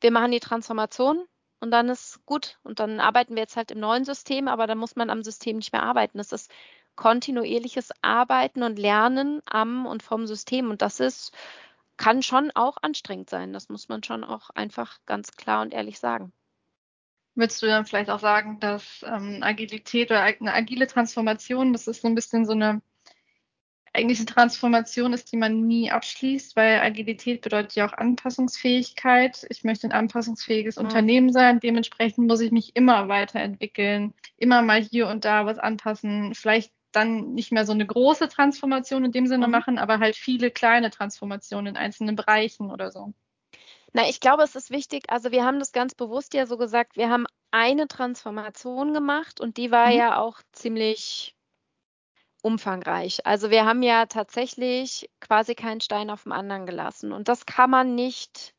wir 0.00 0.10
machen 0.10 0.32
die 0.32 0.40
Transformation 0.40 1.24
und 1.60 1.70
dann 1.70 1.88
ist 1.88 2.24
gut 2.26 2.58
und 2.64 2.80
dann 2.80 3.00
arbeiten 3.00 3.34
wir 3.34 3.42
jetzt 3.42 3.56
halt 3.56 3.70
im 3.70 3.78
neuen 3.80 4.04
System, 4.04 4.48
aber 4.48 4.66
dann 4.66 4.78
muss 4.78 4.96
man 4.96 5.10
am 5.10 5.22
System 5.22 5.58
nicht 5.58 5.72
mehr 5.72 5.84
arbeiten. 5.84 6.18
Das 6.18 6.32
ist 6.32 6.50
kontinuierliches 6.96 7.90
Arbeiten 8.02 8.62
und 8.62 8.78
Lernen 8.78 9.40
am 9.46 9.86
und 9.86 10.02
vom 10.02 10.26
System 10.26 10.70
und 10.70 10.82
das 10.82 11.00
ist 11.00 11.32
kann 11.96 12.22
schon 12.22 12.50
auch 12.54 12.78
anstrengend 12.82 13.30
sein. 13.30 13.52
Das 13.52 13.68
muss 13.68 13.88
man 13.88 14.02
schon 14.02 14.24
auch 14.24 14.50
einfach 14.50 14.98
ganz 15.06 15.32
klar 15.32 15.62
und 15.62 15.72
ehrlich 15.72 15.98
sagen. 15.98 16.32
Würdest 17.34 17.62
du 17.62 17.66
dann 17.66 17.86
vielleicht 17.86 18.10
auch 18.10 18.20
sagen, 18.20 18.60
dass 18.60 19.02
ähm, 19.06 19.42
Agilität 19.42 20.10
oder 20.10 20.22
eine 20.22 20.52
agile 20.52 20.86
Transformation, 20.86 21.72
das 21.72 21.86
ist 21.86 22.02
so 22.02 22.08
ein 22.08 22.14
bisschen 22.14 22.44
so 22.44 22.52
eine 22.52 22.82
eigentliche 23.94 24.24
Transformation 24.24 25.12
ist, 25.12 25.32
die 25.32 25.36
man 25.36 25.66
nie 25.66 25.90
abschließt, 25.90 26.56
weil 26.56 26.80
Agilität 26.80 27.42
bedeutet 27.42 27.74
ja 27.74 27.86
auch 27.86 27.92
Anpassungsfähigkeit. 27.92 29.46
Ich 29.50 29.64
möchte 29.64 29.86
ein 29.86 29.92
anpassungsfähiges 29.92 30.76
mhm. 30.76 30.84
Unternehmen 30.84 31.32
sein. 31.32 31.60
Dementsprechend 31.60 32.26
muss 32.26 32.40
ich 32.40 32.52
mich 32.52 32.74
immer 32.74 33.08
weiterentwickeln, 33.08 34.14
immer 34.36 34.62
mal 34.62 34.82
hier 34.82 35.08
und 35.08 35.24
da 35.24 35.46
was 35.46 35.58
anpassen. 35.58 36.34
Vielleicht 36.34 36.72
dann 36.92 37.34
nicht 37.34 37.52
mehr 37.52 37.66
so 37.66 37.72
eine 37.72 37.86
große 37.86 38.28
Transformation 38.28 39.04
in 39.04 39.12
dem 39.12 39.26
Sinne 39.26 39.46
mhm. 39.46 39.52
machen, 39.52 39.78
aber 39.78 39.98
halt 39.98 40.16
viele 40.16 40.50
kleine 40.50 40.90
Transformationen 40.90 41.74
in 41.74 41.76
einzelnen 41.76 42.16
Bereichen 42.16 42.70
oder 42.70 42.90
so. 42.90 43.12
Na, 43.92 44.08
ich 44.08 44.20
glaube, 44.20 44.42
es 44.42 44.54
ist 44.54 44.70
wichtig, 44.70 45.04
also 45.08 45.32
wir 45.32 45.44
haben 45.44 45.58
das 45.58 45.72
ganz 45.72 45.94
bewusst 45.94 46.32
ja 46.34 46.46
so 46.46 46.56
gesagt, 46.56 46.96
wir 46.96 47.10
haben 47.10 47.26
eine 47.50 47.88
Transformation 47.88 48.94
gemacht 48.94 49.40
und 49.40 49.58
die 49.58 49.70
war 49.70 49.88
mhm. 49.88 49.96
ja 49.96 50.18
auch 50.18 50.40
ziemlich 50.52 51.36
umfangreich. 52.42 53.24
Also 53.26 53.50
wir 53.50 53.64
haben 53.64 53.82
ja 53.82 54.06
tatsächlich 54.06 55.10
quasi 55.20 55.54
keinen 55.54 55.80
Stein 55.80 56.10
auf 56.10 56.24
dem 56.24 56.32
anderen 56.32 56.66
gelassen 56.66 57.12
und 57.12 57.28
das 57.28 57.46
kann 57.46 57.70
man 57.70 57.94
nicht 57.94 58.54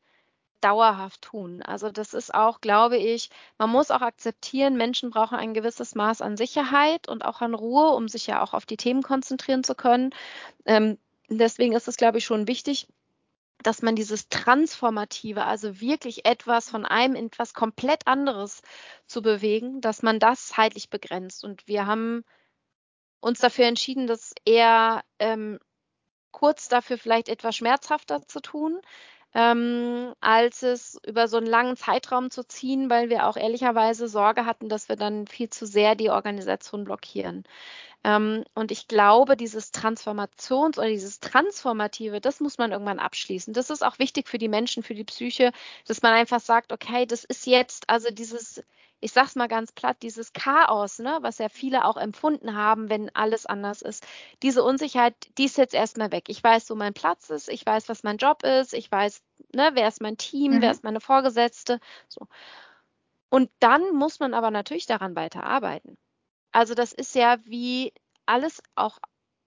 dauerhaft 0.64 1.22
tun. 1.22 1.62
Also 1.62 1.90
das 1.90 2.14
ist 2.14 2.34
auch, 2.34 2.60
glaube 2.60 2.96
ich, 2.96 3.30
man 3.58 3.70
muss 3.70 3.90
auch 3.90 4.00
akzeptieren, 4.00 4.76
Menschen 4.76 5.10
brauchen 5.10 5.36
ein 5.36 5.54
gewisses 5.54 5.94
Maß 5.94 6.22
an 6.22 6.36
Sicherheit 6.38 7.08
und 7.08 7.24
auch 7.24 7.42
an 7.42 7.54
Ruhe, 7.54 7.90
um 7.90 8.08
sich 8.08 8.26
ja 8.26 8.42
auch 8.42 8.54
auf 8.54 8.64
die 8.64 8.78
Themen 8.78 9.02
konzentrieren 9.02 9.62
zu 9.62 9.74
können. 9.74 10.10
Ähm, 10.64 10.98
deswegen 11.28 11.74
ist 11.74 11.88
es, 11.88 11.96
glaube 11.98 12.18
ich, 12.18 12.24
schon 12.24 12.48
wichtig, 12.48 12.88
dass 13.62 13.82
man 13.82 13.94
dieses 13.94 14.28
Transformative, 14.28 15.44
also 15.44 15.80
wirklich 15.80 16.26
etwas 16.26 16.70
von 16.70 16.84
einem 16.86 17.14
in 17.14 17.26
etwas 17.26 17.54
komplett 17.54 18.06
anderes 18.06 18.62
zu 19.06 19.22
bewegen, 19.22 19.80
dass 19.80 20.02
man 20.02 20.18
das 20.18 20.48
zeitlich 20.48 20.90
begrenzt. 20.90 21.44
Und 21.44 21.66
wir 21.66 21.86
haben 21.86 22.24
uns 23.20 23.38
dafür 23.38 23.66
entschieden, 23.66 24.06
das 24.06 24.34
eher 24.44 25.02
ähm, 25.18 25.58
kurz 26.30 26.68
dafür 26.68 26.98
vielleicht 26.98 27.28
etwas 27.28 27.56
schmerzhafter 27.56 28.26
zu 28.26 28.40
tun, 28.40 28.80
ähm, 29.34 30.14
als 30.20 30.62
es 30.62 30.98
über 31.06 31.28
so 31.28 31.36
einen 31.38 31.46
langen 31.46 31.76
Zeitraum 31.76 32.30
zu 32.30 32.46
ziehen, 32.46 32.88
weil 32.90 33.10
wir 33.10 33.26
auch 33.26 33.36
ehrlicherweise 33.36 34.08
Sorge 34.08 34.46
hatten, 34.46 34.68
dass 34.68 34.88
wir 34.88 34.96
dann 34.96 35.26
viel 35.26 35.50
zu 35.50 35.66
sehr 35.66 35.94
die 35.96 36.10
Organisation 36.10 36.84
blockieren. 36.84 37.44
Ähm, 38.04 38.44
und 38.54 38.70
ich 38.70 38.86
glaube, 38.88 39.36
dieses 39.36 39.72
Transformations- 39.72 40.78
oder 40.78 40.88
dieses 40.88 41.20
Transformative, 41.20 42.20
das 42.20 42.40
muss 42.40 42.58
man 42.58 42.72
irgendwann 42.72 42.98
abschließen. 42.98 43.54
Das 43.54 43.70
ist 43.70 43.84
auch 43.84 43.98
wichtig 43.98 44.28
für 44.28 44.38
die 44.38 44.48
Menschen, 44.48 44.82
für 44.82 44.94
die 44.94 45.04
Psyche, 45.04 45.52
dass 45.86 46.02
man 46.02 46.12
einfach 46.12 46.40
sagt, 46.40 46.72
okay, 46.72 47.06
das 47.06 47.24
ist 47.24 47.46
jetzt, 47.46 47.88
also 47.90 48.10
dieses, 48.10 48.62
ich 49.04 49.12
sag's 49.12 49.36
mal 49.36 49.48
ganz 49.48 49.70
platt, 49.70 49.98
dieses 50.00 50.32
Chaos, 50.32 50.98
ne, 50.98 51.18
was 51.20 51.36
ja 51.36 51.50
viele 51.50 51.84
auch 51.84 51.98
empfunden 51.98 52.56
haben, 52.56 52.88
wenn 52.88 53.14
alles 53.14 53.44
anders 53.44 53.82
ist. 53.82 54.06
Diese 54.42 54.62
Unsicherheit, 54.62 55.14
die 55.36 55.44
ist 55.44 55.58
jetzt 55.58 55.74
erstmal 55.74 56.10
weg. 56.10 56.24
Ich 56.28 56.42
weiß, 56.42 56.70
wo 56.70 56.74
mein 56.74 56.94
Platz 56.94 57.28
ist, 57.28 57.50
ich 57.50 57.66
weiß, 57.66 57.90
was 57.90 58.02
mein 58.02 58.16
Job 58.16 58.42
ist, 58.44 58.72
ich 58.72 58.90
weiß, 58.90 59.20
ne, 59.54 59.72
wer 59.74 59.88
ist 59.88 60.00
mein 60.00 60.16
Team, 60.16 60.52
mhm. 60.52 60.62
wer 60.62 60.70
ist 60.70 60.84
meine 60.84 61.00
Vorgesetzte, 61.00 61.80
so. 62.08 62.28
Und 63.28 63.50
dann 63.58 63.94
muss 63.94 64.20
man 64.20 64.32
aber 64.32 64.50
natürlich 64.50 64.86
daran 64.86 65.14
weiterarbeiten. 65.14 65.98
Also 66.52 66.72
das 66.72 66.94
ist 66.94 67.14
ja 67.14 67.36
wie 67.44 67.92
alles 68.24 68.62
auch, 68.74 68.98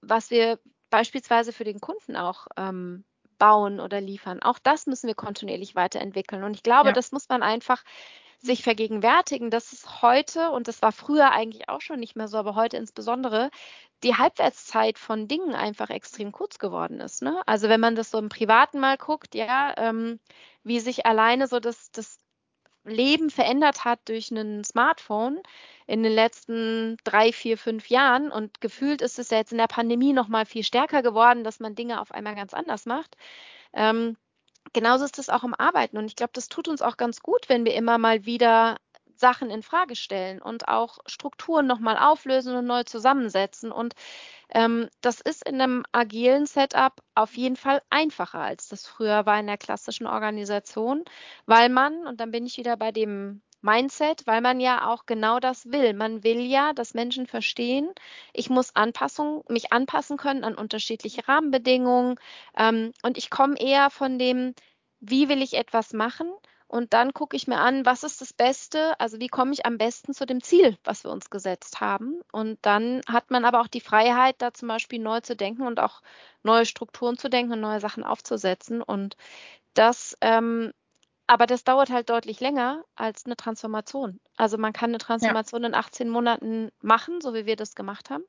was 0.02 0.30
wir 0.30 0.60
beispielsweise 0.92 1.52
für 1.52 1.64
den 1.64 1.82
Kunden 1.82 2.16
auch 2.16 2.46
ähm, 2.58 3.06
bauen 3.40 3.80
oder 3.80 4.02
liefern. 4.02 4.40
Auch 4.44 4.60
das 4.60 4.86
müssen 4.86 5.08
wir 5.08 5.16
kontinuierlich 5.16 5.74
weiterentwickeln. 5.74 6.44
Und 6.44 6.54
ich 6.54 6.62
glaube, 6.62 6.90
ja. 6.90 6.94
das 6.94 7.12
muss 7.12 7.28
man 7.28 7.42
einfach 7.42 7.84
sich 8.40 8.64
vergegenwärtigen, 8.64 9.50
dass 9.50 9.72
es 9.74 10.02
heute, 10.02 10.52
und 10.52 10.68
das 10.68 10.82
war 10.82 10.92
früher 10.92 11.32
eigentlich 11.32 11.70
auch 11.70 11.82
schon 11.82 12.00
nicht 12.00 12.16
mehr 12.16 12.28
so, 12.28 12.38
aber 12.38 12.56
heute 12.56 12.78
insbesondere, 12.78 13.50
die 14.04 14.16
Halbwertszeit 14.16 15.00
von 15.00 15.28
Dingen 15.28 15.56
einfach 15.56 15.90
extrem 15.90 16.32
kurz 16.32 16.60
geworden 16.60 17.00
ist. 17.00 17.22
Ne? 17.22 17.42
Also 17.48 17.68
wenn 17.70 17.80
man 17.80 17.96
das 17.96 18.12
so 18.12 18.20
im 18.20 18.30
Privaten 18.30 18.80
mal 18.80 18.98
guckt, 18.98 19.36
ja, 19.36 19.74
ähm, 19.78 20.20
wie 20.64 20.80
sich 20.80 21.06
alleine 21.06 21.48
so 21.48 21.60
das, 21.60 21.92
das 21.92 22.20
Leben 22.84 23.30
verändert 23.30 23.86
hat 23.86 24.00
durch 24.06 24.32
ein 24.32 24.64
Smartphone 24.64 25.42
in 25.88 26.04
den 26.04 26.14
letzten 26.14 26.98
drei, 27.04 27.32
vier, 27.34 27.58
fünf 27.58 27.90
Jahren. 27.90 28.32
Und 28.32 28.62
gefühlt 28.62 29.02
ist 29.02 29.20
es 29.20 29.30
ja 29.30 29.38
jetzt 29.38 29.52
in 29.52 29.58
der 29.58 29.68
Pandemie 29.68 30.14
noch 30.14 30.28
mal 30.28 30.46
viel 30.46 30.64
stärker 30.64 31.02
geworden, 31.02 31.44
dass 31.44 31.60
man 31.60 31.76
Dinge 31.76 32.02
auf 32.02 32.12
einmal 32.12 32.36
ganz 32.36 32.54
anders 32.54 32.86
macht. 32.86 33.18
Ähm, 33.74 34.18
genauso 34.78 35.06
ist 35.06 35.18
es 35.18 35.30
auch 35.30 35.44
im 35.44 35.56
Arbeiten. 35.56 35.98
Und 35.98 36.06
ich 36.06 36.16
glaube, 36.16 36.34
das 36.34 36.50
tut 36.50 36.68
uns 36.68 36.84
auch 36.84 36.98
ganz 36.98 37.22
gut, 37.22 37.50
wenn 37.50 37.66
wir 37.66 37.74
immer 37.74 37.98
mal 37.98 38.26
wieder 38.26 38.78
Sachen 39.16 39.50
in 39.50 39.64
Frage 39.64 39.96
stellen 39.96 40.40
und 40.40 40.68
auch 40.68 41.00
Strukturen 41.08 41.66
nochmal 41.66 41.98
auflösen 41.98 42.56
und 42.56 42.68
neu 42.68 42.84
zusammensetzen. 42.84 43.72
Und 43.72 43.96
ähm, 44.50 44.88
das 45.02 45.20
ist 45.20 45.48
in 45.48 45.60
einem 45.60 45.84
agilen 45.94 46.46
Setup 46.46 47.02
auf 47.16 47.36
jeden 47.36 47.56
Fall 47.56 47.82
einfacher, 47.90 48.38
als 48.40 48.70
das 48.70 48.86
früher 48.86 49.26
war 49.26 49.40
in 49.40 49.48
der 49.48 49.58
klassischen 49.58 50.06
Organisation, 50.06 51.04
weil 51.48 51.70
man, 51.70 52.06
und 52.06 52.22
dann 52.22 52.30
bin 52.30 52.46
ich 52.46 52.58
wieder 52.58 52.78
bei 52.78 52.92
dem 52.92 53.42
Mindset, 53.62 54.28
weil 54.28 54.42
man 54.42 54.60
ja 54.60 54.88
auch 54.88 55.06
genau 55.06 55.40
das 55.40 55.72
will. 55.72 55.94
Man 55.94 56.24
will 56.24 56.42
ja, 56.42 56.74
dass 56.74 56.94
Menschen 56.94 57.28
verstehen, 57.28 57.90
ich 58.34 58.50
muss 58.50 58.76
Anpassung, 58.76 59.44
mich 59.50 59.72
anpassen 59.74 60.18
können 60.18 60.44
an 60.44 60.56
unterschiedliche 60.56 61.28
Rahmenbedingungen. 61.28 62.16
Ähm, 62.58 62.94
und 63.04 63.18
ich 63.18 63.30
komme 63.30 63.60
eher 63.60 63.90
von 63.90 64.20
dem, 64.20 64.54
wie 65.00 65.30
will 65.30 65.42
ich 65.42 65.54
etwas 65.56 65.94
machen 65.94 66.32
und 66.68 66.94
dann 66.94 67.14
gucke 67.14 67.36
ich 67.38 67.48
mir 67.48 67.60
an, 67.60 67.86
was 67.86 68.04
ist 68.04 68.20
das 68.20 68.34
Beste, 68.34 69.00
also 69.00 69.20
wie 69.20 69.30
komme 69.30 69.54
ich 69.54 69.66
am 69.66 69.78
besten 69.78 70.14
zu 70.14 70.26
dem 70.26 70.44
Ziel, 70.44 70.78
was 70.84 71.04
wir 71.06 71.12
uns 71.12 71.30
gesetzt 71.30 71.80
haben. 71.80 72.22
Und 72.32 72.60
dann 72.62 73.02
hat 73.08 73.32
man 73.32 73.46
aber 73.46 73.62
auch 73.62 73.68
die 73.68 73.80
Freiheit, 73.82 74.36
da 74.40 74.54
zum 74.54 74.68
Beispiel 74.68 75.00
neu 75.00 75.22
zu 75.22 75.36
denken 75.36 75.64
und 75.66 75.80
auch 75.80 76.02
neue 76.44 76.66
Strukturen 76.66 77.18
zu 77.18 77.30
denken 77.30 77.54
und 77.54 77.62
neue 77.62 77.80
Sachen 77.80 78.04
aufzusetzen. 78.04 78.82
Und 78.82 79.16
das, 79.76 80.18
ähm, 80.22 80.74
aber 81.28 81.46
das 81.46 81.64
dauert 81.64 81.90
halt 81.90 82.10
deutlich 82.10 82.40
länger 82.40 82.84
als 82.96 83.26
eine 83.26 83.36
Transformation. 83.36 84.20
Also 84.38 84.58
man 84.58 84.74
kann 84.74 84.92
eine 84.92 84.98
Transformation 84.98 85.64
ja. 85.64 85.70
in 85.70 85.76
18 85.76 86.10
Monaten 86.10 86.72
machen, 86.82 87.20
so 87.22 87.34
wie 87.34 87.46
wir 87.46 87.58
das 87.58 87.76
gemacht 87.76 88.10
haben. 88.10 88.24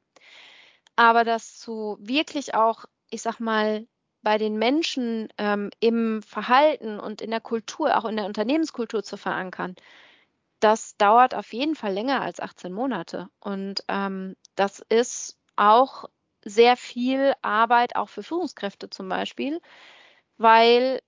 Aber 0.97 1.23
das 1.23 1.59
zu 1.59 1.97
wirklich 2.01 2.55
auch, 2.55 2.85
ich 3.09 3.23
sag 3.23 3.39
mal, 3.39 3.87
bei 4.23 4.37
den 4.37 4.59
Menschen 4.59 5.29
ähm, 5.39 5.71
im 5.79 6.23
Verhalten 6.23 6.99
und 6.99 7.23
in 7.23 7.31
der 7.31 7.41
Kultur, 7.41 7.97
auch 7.97 8.05
in 8.05 8.17
der 8.17 8.27
Unternehmenskultur 8.27 9.05
zu 9.05 9.17
verankern, 9.17 9.77
das 10.59 10.97
dauert 10.97 11.37
auf 11.37 11.53
jeden 11.53 11.77
Fall 11.77 11.93
länger 11.93 12.21
als 12.21 12.41
18 12.41 12.73
Monate. 12.73 13.29
Und 13.39 13.85
ähm, 13.87 14.35
das 14.57 14.81
ist 14.89 15.39
auch 15.55 16.07
sehr 16.45 16.77
viel 16.77 17.33
Arbeit, 17.43 17.95
auch 17.95 18.09
für 18.09 18.25
Führungskräfte 18.25 18.91
zum 18.91 19.09
Beispiel, 19.09 19.61
weil 20.37 21.01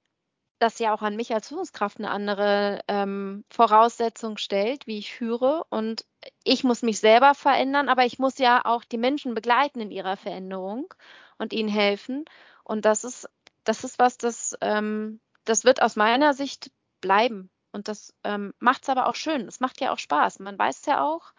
das 0.60 0.78
ja 0.78 0.94
auch 0.94 1.02
an 1.02 1.16
mich 1.16 1.32
als 1.34 1.48
Führungskraft 1.48 1.98
eine 1.98 2.10
andere 2.10 2.80
ähm, 2.88 3.44
Voraussetzung 3.50 4.36
stellt, 4.36 4.86
wie 4.86 4.98
ich 4.98 5.12
führe. 5.12 5.64
Und 5.70 6.04
ich 6.44 6.64
muss 6.64 6.82
mich 6.82 7.00
selber 7.00 7.34
verändern, 7.34 7.88
aber 7.88 8.04
ich 8.04 8.18
muss 8.18 8.38
ja 8.38 8.64
auch 8.64 8.84
die 8.84 8.98
Menschen 8.98 9.34
begleiten 9.34 9.80
in 9.80 9.90
ihrer 9.90 10.16
Veränderung 10.16 10.92
und 11.38 11.52
ihnen 11.52 11.68
helfen. 11.68 12.24
Und 12.62 12.84
das 12.84 13.04
ist, 13.04 13.28
das 13.64 13.84
ist 13.84 13.98
was, 13.98 14.18
das, 14.18 14.56
ähm, 14.60 15.20
das 15.44 15.64
wird 15.64 15.82
aus 15.82 15.96
meiner 15.96 16.34
Sicht 16.34 16.70
bleiben. 17.00 17.50
Und 17.72 17.88
das 17.88 18.14
ähm, 18.24 18.52
macht 18.58 18.82
es 18.82 18.88
aber 18.88 19.08
auch 19.08 19.14
schön. 19.14 19.48
Es 19.48 19.60
macht 19.60 19.80
ja 19.80 19.92
auch 19.92 19.98
Spaß. 19.98 20.40
Man 20.40 20.58
weiß 20.58 20.86
ja 20.86 21.02
auch, 21.02 21.32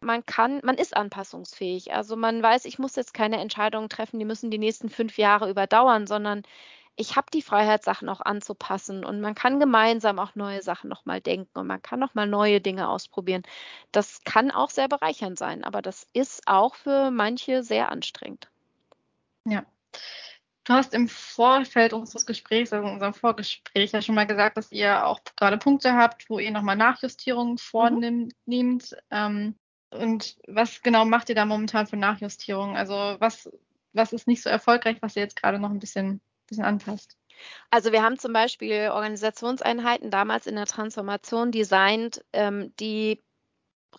man 0.00 0.24
kann, 0.24 0.60
man 0.62 0.76
ist 0.76 0.96
anpassungsfähig. 0.96 1.92
Also 1.92 2.16
man 2.16 2.42
weiß, 2.42 2.64
ich 2.66 2.78
muss 2.78 2.96
jetzt 2.96 3.14
keine 3.14 3.40
Entscheidungen 3.40 3.88
treffen, 3.88 4.18
die 4.18 4.24
müssen 4.24 4.50
die 4.50 4.58
nächsten 4.58 4.90
fünf 4.90 5.18
Jahre 5.18 5.50
überdauern, 5.50 6.06
sondern 6.06 6.42
ich 6.98 7.16
habe 7.16 7.28
die 7.32 7.42
Freiheit, 7.42 7.84
Sachen 7.84 8.08
auch 8.08 8.20
anzupassen 8.20 9.04
und 9.04 9.20
man 9.20 9.34
kann 9.34 9.60
gemeinsam 9.60 10.18
auch 10.18 10.34
neue 10.34 10.62
Sachen 10.62 10.90
nochmal 10.90 11.20
denken 11.20 11.58
und 11.58 11.66
man 11.66 11.80
kann 11.80 12.00
nochmal 12.00 12.26
neue 12.26 12.60
Dinge 12.60 12.88
ausprobieren. 12.88 13.42
Das 13.92 14.24
kann 14.24 14.50
auch 14.50 14.70
sehr 14.70 14.88
bereichernd 14.88 15.38
sein, 15.38 15.64
aber 15.64 15.80
das 15.80 16.06
ist 16.12 16.42
auch 16.46 16.74
für 16.74 17.10
manche 17.10 17.62
sehr 17.62 17.90
anstrengend. 17.90 18.50
Ja. 19.44 19.64
Du 20.64 20.74
hast 20.74 20.92
im 20.92 21.08
Vorfeld 21.08 21.94
unseres 21.94 22.26
Gesprächs, 22.26 22.74
also 22.74 22.86
in 22.86 22.94
unserem 22.94 23.14
Vorgespräch, 23.14 23.92
ja 23.92 24.02
schon 24.02 24.14
mal 24.14 24.26
gesagt, 24.26 24.58
dass 24.58 24.70
ihr 24.70 25.06
auch 25.06 25.20
gerade 25.36 25.56
Punkte 25.56 25.94
habt, 25.94 26.28
wo 26.28 26.38
ihr 26.38 26.50
nochmal 26.50 26.76
Nachjustierungen 26.76 27.56
vornimmt. 27.56 28.34
Mhm. 28.44 28.78
Ähm, 29.10 29.54
und 29.90 30.36
was 30.46 30.82
genau 30.82 31.06
macht 31.06 31.30
ihr 31.30 31.34
da 31.34 31.46
momentan 31.46 31.86
für 31.86 31.96
Nachjustierungen? 31.96 32.76
Also 32.76 33.16
was, 33.18 33.50
was 33.94 34.12
ist 34.12 34.26
nicht 34.26 34.42
so 34.42 34.50
erfolgreich, 34.50 34.98
was 35.00 35.16
ihr 35.16 35.22
jetzt 35.22 35.40
gerade 35.40 35.58
noch 35.58 35.70
ein 35.70 35.78
bisschen, 35.78 36.20
bisschen 36.48 36.64
anpasst? 36.64 37.16
Also 37.70 37.92
wir 37.92 38.02
haben 38.02 38.18
zum 38.18 38.32
Beispiel 38.32 38.90
Organisationseinheiten 38.92 40.10
damals 40.10 40.46
in 40.46 40.56
der 40.56 40.66
Transformation 40.66 41.52
designt, 41.52 42.24
ähm, 42.32 42.74
die 42.80 43.22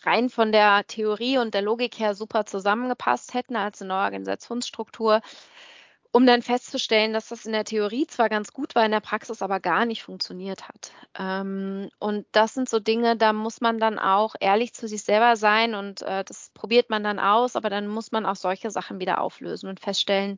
rein 0.01 0.29
von 0.29 0.51
der 0.51 0.85
Theorie 0.87 1.37
und 1.37 1.53
der 1.53 1.61
Logik 1.61 1.99
her 1.99 2.15
super 2.15 2.45
zusammengepasst 2.45 3.33
hätten 3.33 3.55
als 3.55 3.81
eine 3.81 3.89
neue 3.89 4.03
Organisationsstruktur 4.03 5.21
um 6.11 6.25
dann 6.25 6.41
festzustellen, 6.41 7.13
dass 7.13 7.27
das 7.29 7.45
in 7.45 7.51
der 7.51 7.65
Theorie 7.65 8.07
zwar 8.07 8.29
ganz 8.29 8.51
gut 8.51 8.73
war, 8.73 8.83
in 8.83 8.91
der 8.91 8.99
Praxis 8.99 9.41
aber 9.41 9.59
gar 9.59 9.85
nicht 9.85 10.01
funktioniert 10.01 10.67
hat. 10.67 10.91
Ähm, 11.17 11.89
und 11.99 12.25
das 12.31 12.55
sind 12.55 12.67
so 12.67 12.79
Dinge, 12.79 13.15
da 13.15 13.31
muss 13.31 13.61
man 13.61 13.79
dann 13.79 13.99
auch 13.99 14.35
ehrlich 14.39 14.73
zu 14.73 14.87
sich 14.87 15.03
selber 15.03 15.35
sein 15.35 15.75
und 15.75 16.01
äh, 16.01 16.23
das 16.23 16.49
probiert 16.53 16.89
man 16.89 17.03
dann 17.03 17.19
aus, 17.19 17.55
aber 17.55 17.69
dann 17.69 17.87
muss 17.87 18.11
man 18.11 18.25
auch 18.25 18.35
solche 18.35 18.71
Sachen 18.71 18.99
wieder 18.99 19.21
auflösen 19.21 19.69
und 19.69 19.79
feststellen, 19.79 20.37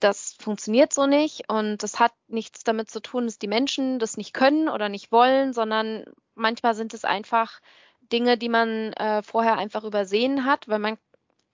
das 0.00 0.36
funktioniert 0.40 0.92
so 0.92 1.06
nicht 1.06 1.48
und 1.48 1.82
das 1.82 1.98
hat 1.98 2.12
nichts 2.28 2.64
damit 2.64 2.90
zu 2.90 3.00
tun, 3.00 3.26
dass 3.26 3.38
die 3.38 3.48
Menschen 3.48 3.98
das 3.98 4.16
nicht 4.16 4.32
können 4.34 4.68
oder 4.68 4.88
nicht 4.88 5.12
wollen, 5.12 5.52
sondern 5.52 6.04
manchmal 6.34 6.74
sind 6.74 6.94
es 6.94 7.04
einfach 7.04 7.60
Dinge, 8.12 8.38
die 8.38 8.48
man 8.48 8.92
äh, 8.94 9.22
vorher 9.22 9.58
einfach 9.58 9.84
übersehen 9.84 10.44
hat, 10.44 10.68
weil 10.68 10.78
man 10.78 10.98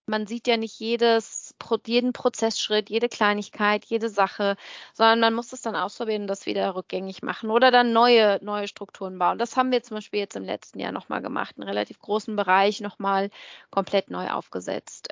man 0.07 0.27
sieht 0.27 0.47
ja 0.47 0.57
nicht 0.57 0.79
jedes, 0.79 1.55
jeden 1.87 2.13
Prozessschritt, 2.13 2.91
jede 2.91 3.09
Kleinigkeit, 3.09 3.85
jede 3.87 4.09
Sache, 4.11 4.57
sondern 4.93 5.21
man 5.21 5.35
muss 5.35 5.53
es 5.53 5.63
dann 5.63 5.77
ausprobieren 5.77 6.23
und 6.23 6.29
das 6.29 6.47
wieder 6.47 6.75
rückgängig 6.75 7.23
machen 7.23 7.51
oder 7.51 7.71
dann 7.71 7.93
neue, 7.93 8.39
neue 8.43 8.69
Strukturen 8.69 9.19
bauen. 9.19 9.39
Das 9.39 9.57
haben 9.57 9.73
wir 9.73 9.83
zum 9.83 9.97
Beispiel 9.97 10.21
jetzt 10.21 10.37
im 10.37 10.45
letzten 10.45 10.79
Jahr 10.79 10.93
nochmal 10.93 11.23
gemacht, 11.23 11.57
einen 11.57 11.69
relativ 11.69 11.99
großen 11.99 12.37
Bereich 12.37 12.81
nochmal 12.81 13.31
komplett 13.71 14.11
neu 14.11 14.29
aufgesetzt. 14.31 15.09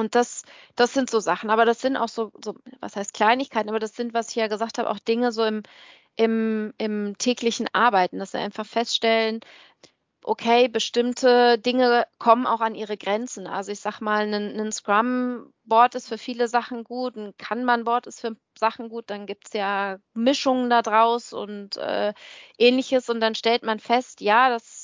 Und 0.00 0.14
das, 0.14 0.42
das 0.76 0.92
sind 0.94 1.10
so 1.10 1.20
Sachen, 1.20 1.50
aber 1.50 1.64
das 1.64 1.80
sind 1.80 1.96
auch 1.96 2.08
so, 2.08 2.32
so, 2.44 2.54
was 2.80 2.96
heißt 2.96 3.14
Kleinigkeiten, 3.14 3.68
aber 3.68 3.78
das 3.78 3.94
sind, 3.94 4.14
was 4.14 4.30
ich 4.30 4.36
ja 4.36 4.48
gesagt 4.48 4.78
habe, 4.78 4.90
auch 4.90 4.98
Dinge 4.98 5.32
so 5.32 5.44
im, 5.44 5.62
im, 6.16 6.74
im 6.78 7.16
täglichen 7.18 7.68
Arbeiten, 7.72 8.18
dass 8.18 8.32
wir 8.32 8.40
einfach 8.40 8.66
feststellen, 8.66 9.40
okay, 10.22 10.68
bestimmte 10.68 11.58
Dinge 11.58 12.06
kommen 12.18 12.46
auch 12.46 12.60
an 12.60 12.74
ihre 12.74 12.96
Grenzen. 12.96 13.46
Also 13.46 13.72
ich 13.72 13.80
sag 13.80 14.00
mal, 14.00 14.26
ein, 14.32 14.60
ein 14.60 14.72
Scrum-Board 14.72 15.94
ist 15.94 16.08
für 16.08 16.18
viele 16.18 16.48
Sachen 16.48 16.84
gut, 16.84 17.16
ein 17.16 17.34
Kanban-Board 17.38 18.06
ist 18.06 18.20
für 18.20 18.36
Sachen 18.58 18.88
gut, 18.90 19.08
dann 19.08 19.26
gibt 19.26 19.46
es 19.46 19.52
ja 19.54 19.98
Mischungen 20.14 20.68
da 20.70 20.82
draus 20.82 21.32
und 21.32 21.76
äh, 21.78 22.12
ähnliches 22.58 23.08
und 23.08 23.20
dann 23.20 23.34
stellt 23.34 23.62
man 23.62 23.78
fest, 23.80 24.20
ja, 24.20 24.50
das 24.50 24.79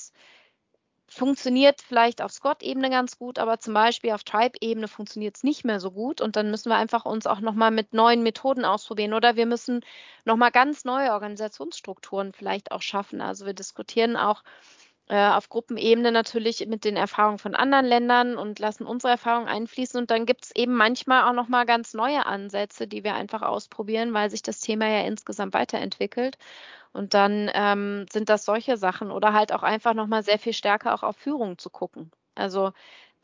funktioniert 1.16 1.81
vielleicht 1.81 2.20
auf 2.20 2.31
Scott-Ebene 2.31 2.90
ganz 2.90 3.18
gut, 3.18 3.38
aber 3.38 3.59
zum 3.59 3.72
Beispiel 3.72 4.12
auf 4.12 4.22
Tribe-Ebene 4.22 4.87
funktioniert 4.87 5.37
es 5.37 5.44
nicht 5.44 5.64
mehr 5.64 5.81
so 5.81 5.90
gut 5.90 6.20
und 6.20 6.37
dann 6.37 6.50
müssen 6.50 6.68
wir 6.68 6.76
einfach 6.76 7.07
uns 7.07 7.26
auch 7.26 7.40
nochmal 7.40 7.70
mit 7.70 7.94
neuen 7.94 8.22
Methoden 8.22 8.64
ausprobieren 8.66 9.14
oder 9.14 9.35
wir 9.35 9.46
müssen 9.46 9.81
nochmal 10.26 10.50
ganz 10.50 10.85
neue 10.85 11.12
Organisationsstrukturen 11.12 12.33
vielleicht 12.35 12.70
auch 12.70 12.83
schaffen. 12.83 13.22
Also 13.22 13.46
wir 13.46 13.55
diskutieren 13.55 14.16
auch 14.16 14.42
äh, 15.08 15.28
auf 15.28 15.48
Gruppenebene 15.48 16.12
natürlich 16.12 16.66
mit 16.66 16.84
den 16.84 16.96
Erfahrungen 16.96 17.38
von 17.38 17.54
anderen 17.54 17.86
Ländern 17.86 18.36
und 18.36 18.58
lassen 18.58 18.86
unsere 18.86 19.12
Erfahrungen 19.12 19.48
einfließen 19.48 20.00
und 20.00 20.10
dann 20.10 20.26
gibt 20.26 20.46
es 20.46 20.56
eben 20.56 20.74
manchmal 20.74 21.28
auch 21.28 21.32
nochmal 21.32 21.66
ganz 21.66 21.94
neue 21.94 22.26
Ansätze, 22.26 22.86
die 22.88 23.04
wir 23.04 23.14
einfach 23.14 23.42
ausprobieren, 23.42 24.12
weil 24.14 24.30
sich 24.30 24.42
das 24.42 24.60
Thema 24.60 24.88
ja 24.88 25.02
insgesamt 25.06 25.54
weiterentwickelt. 25.54 26.38
Und 26.92 27.14
dann 27.14 27.50
ähm, 27.54 28.06
sind 28.10 28.28
das 28.30 28.44
solche 28.44 28.76
Sachen 28.78 29.10
oder 29.10 29.32
halt 29.34 29.52
auch 29.52 29.62
einfach 29.62 29.94
nochmal 29.94 30.22
sehr 30.22 30.38
viel 30.38 30.54
stärker 30.54 30.94
auch 30.94 31.02
auf 31.02 31.16
Führung 31.16 31.58
zu 31.58 31.70
gucken. 31.70 32.10
Also 32.34 32.72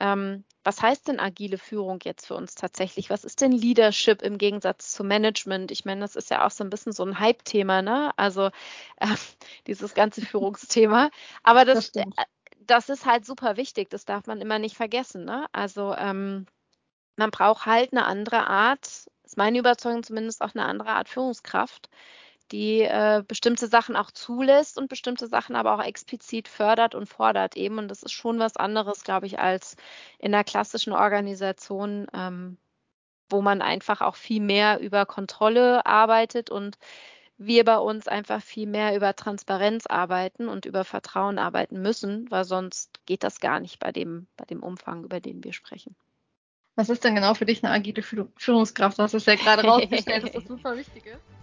ähm, 0.02 0.44
was 0.64 0.82
heißt 0.82 1.06
denn 1.06 1.20
agile 1.20 1.58
Führung 1.58 2.00
jetzt 2.02 2.26
für 2.26 2.34
uns 2.34 2.56
tatsächlich? 2.56 3.08
Was 3.08 3.24
ist 3.24 3.40
denn 3.40 3.52
Leadership 3.52 4.20
im 4.20 4.36
Gegensatz 4.36 4.90
zu 4.90 5.04
Management? 5.04 5.70
Ich 5.70 5.84
meine, 5.84 6.00
das 6.00 6.16
ist 6.16 6.28
ja 6.30 6.44
auch 6.44 6.50
so 6.50 6.64
ein 6.64 6.70
bisschen 6.70 6.92
so 6.92 7.04
ein 7.04 7.20
Hype-Thema, 7.20 7.82
ne? 7.82 8.10
Also 8.16 8.46
äh, 8.96 9.06
dieses 9.68 9.94
ganze 9.94 10.20
Führungsthema. 10.22 11.10
Aber 11.44 11.64
das, 11.64 11.92
das, 11.92 12.04
äh, 12.04 12.24
das, 12.58 12.88
ist 12.88 13.06
halt 13.06 13.24
super 13.24 13.56
wichtig. 13.56 13.90
Das 13.90 14.04
darf 14.04 14.26
man 14.26 14.40
immer 14.40 14.58
nicht 14.58 14.76
vergessen. 14.76 15.24
Ne? 15.24 15.46
Also 15.52 15.94
ähm, 15.96 16.46
man 17.16 17.30
braucht 17.30 17.66
halt 17.66 17.92
eine 17.92 18.04
andere 18.04 18.48
Art, 18.48 18.86
ist 19.22 19.36
meine 19.36 19.58
Überzeugung 19.60 20.02
zumindest 20.02 20.42
auch 20.42 20.54
eine 20.54 20.64
andere 20.64 20.90
Art 20.90 21.08
Führungskraft, 21.08 21.88
die 22.52 22.82
äh, 22.82 23.24
bestimmte 23.26 23.66
Sachen 23.66 23.96
auch 23.96 24.10
zulässt 24.10 24.78
und 24.78 24.88
bestimmte 24.88 25.26
Sachen 25.26 25.56
aber 25.56 25.74
auch 25.74 25.82
explizit 25.82 26.48
fördert 26.48 26.94
und 26.94 27.06
fordert 27.06 27.56
eben. 27.56 27.78
Und 27.78 27.88
das 27.88 28.02
ist 28.02 28.12
schon 28.12 28.38
was 28.38 28.56
anderes, 28.56 29.02
glaube 29.04 29.26
ich, 29.26 29.38
als 29.38 29.76
in 30.18 30.32
der 30.32 30.44
klassischen 30.44 30.92
Organisation, 30.92 32.06
ähm, 32.12 32.58
wo 33.30 33.40
man 33.40 33.62
einfach 33.62 34.02
auch 34.02 34.16
viel 34.16 34.42
mehr 34.42 34.80
über 34.80 35.06
Kontrolle 35.06 35.86
arbeitet 35.86 36.50
und 36.50 36.76
wir 37.38 37.64
bei 37.64 37.78
uns 37.78 38.06
einfach 38.06 38.42
viel 38.42 38.66
mehr 38.66 38.94
über 38.94 39.16
Transparenz 39.16 39.86
arbeiten 39.86 40.48
und 40.48 40.66
über 40.66 40.84
Vertrauen 40.84 41.38
arbeiten 41.38 41.80
müssen, 41.80 42.30
weil 42.30 42.44
sonst 42.44 43.00
geht 43.06 43.24
das 43.24 43.40
gar 43.40 43.58
nicht 43.58 43.80
bei 43.80 43.90
dem, 43.90 44.26
bei 44.36 44.44
dem 44.44 44.62
Umfang, 44.62 45.04
über 45.04 45.18
den 45.18 45.42
wir 45.42 45.54
sprechen. 45.54 45.96
Was 46.76 46.88
ist 46.88 47.02
denn 47.04 47.14
genau 47.14 47.34
für 47.34 47.46
dich 47.46 47.64
eine 47.64 47.72
agile 47.72 48.02
Führungskraft? 48.02 48.98
Du 48.98 49.02
hast 49.02 49.14
es 49.14 49.26
ja 49.26 49.34
gerade 49.34 49.64
rausgestellt, 49.64 50.24
dass 50.24 50.32
das 50.32 50.44
super 50.44 50.76
wichtig 50.76 51.06
ist. 51.06 51.41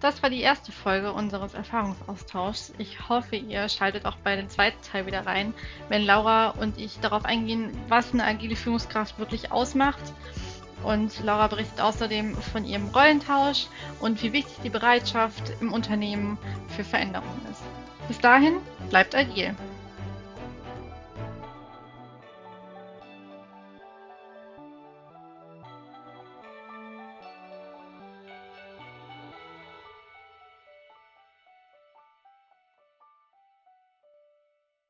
Das 0.00 0.22
war 0.22 0.30
die 0.30 0.40
erste 0.40 0.70
Folge 0.70 1.12
unseres 1.12 1.54
Erfahrungsaustauschs. 1.54 2.72
Ich 2.78 3.08
hoffe, 3.08 3.34
ihr 3.34 3.68
schaltet 3.68 4.06
auch 4.06 4.16
bei 4.16 4.36
dem 4.36 4.48
zweiten 4.48 4.80
Teil 4.82 5.06
wieder 5.06 5.26
rein, 5.26 5.54
wenn 5.88 6.04
Laura 6.04 6.50
und 6.50 6.78
ich 6.78 7.00
darauf 7.00 7.24
eingehen, 7.24 7.76
was 7.88 8.12
eine 8.12 8.24
agile 8.24 8.54
Führungskraft 8.54 9.18
wirklich 9.18 9.50
ausmacht. 9.50 10.02
Und 10.84 11.24
Laura 11.24 11.48
berichtet 11.48 11.80
außerdem 11.80 12.36
von 12.36 12.64
ihrem 12.64 12.88
Rollentausch 12.88 13.66
und 13.98 14.22
wie 14.22 14.32
wichtig 14.32 14.54
die 14.62 14.70
Bereitschaft 14.70 15.52
im 15.60 15.72
Unternehmen 15.72 16.38
für 16.68 16.84
Veränderungen 16.84 17.44
ist. 17.50 17.62
Bis 18.06 18.20
dahin, 18.20 18.58
bleibt 18.90 19.16
agil. 19.16 19.56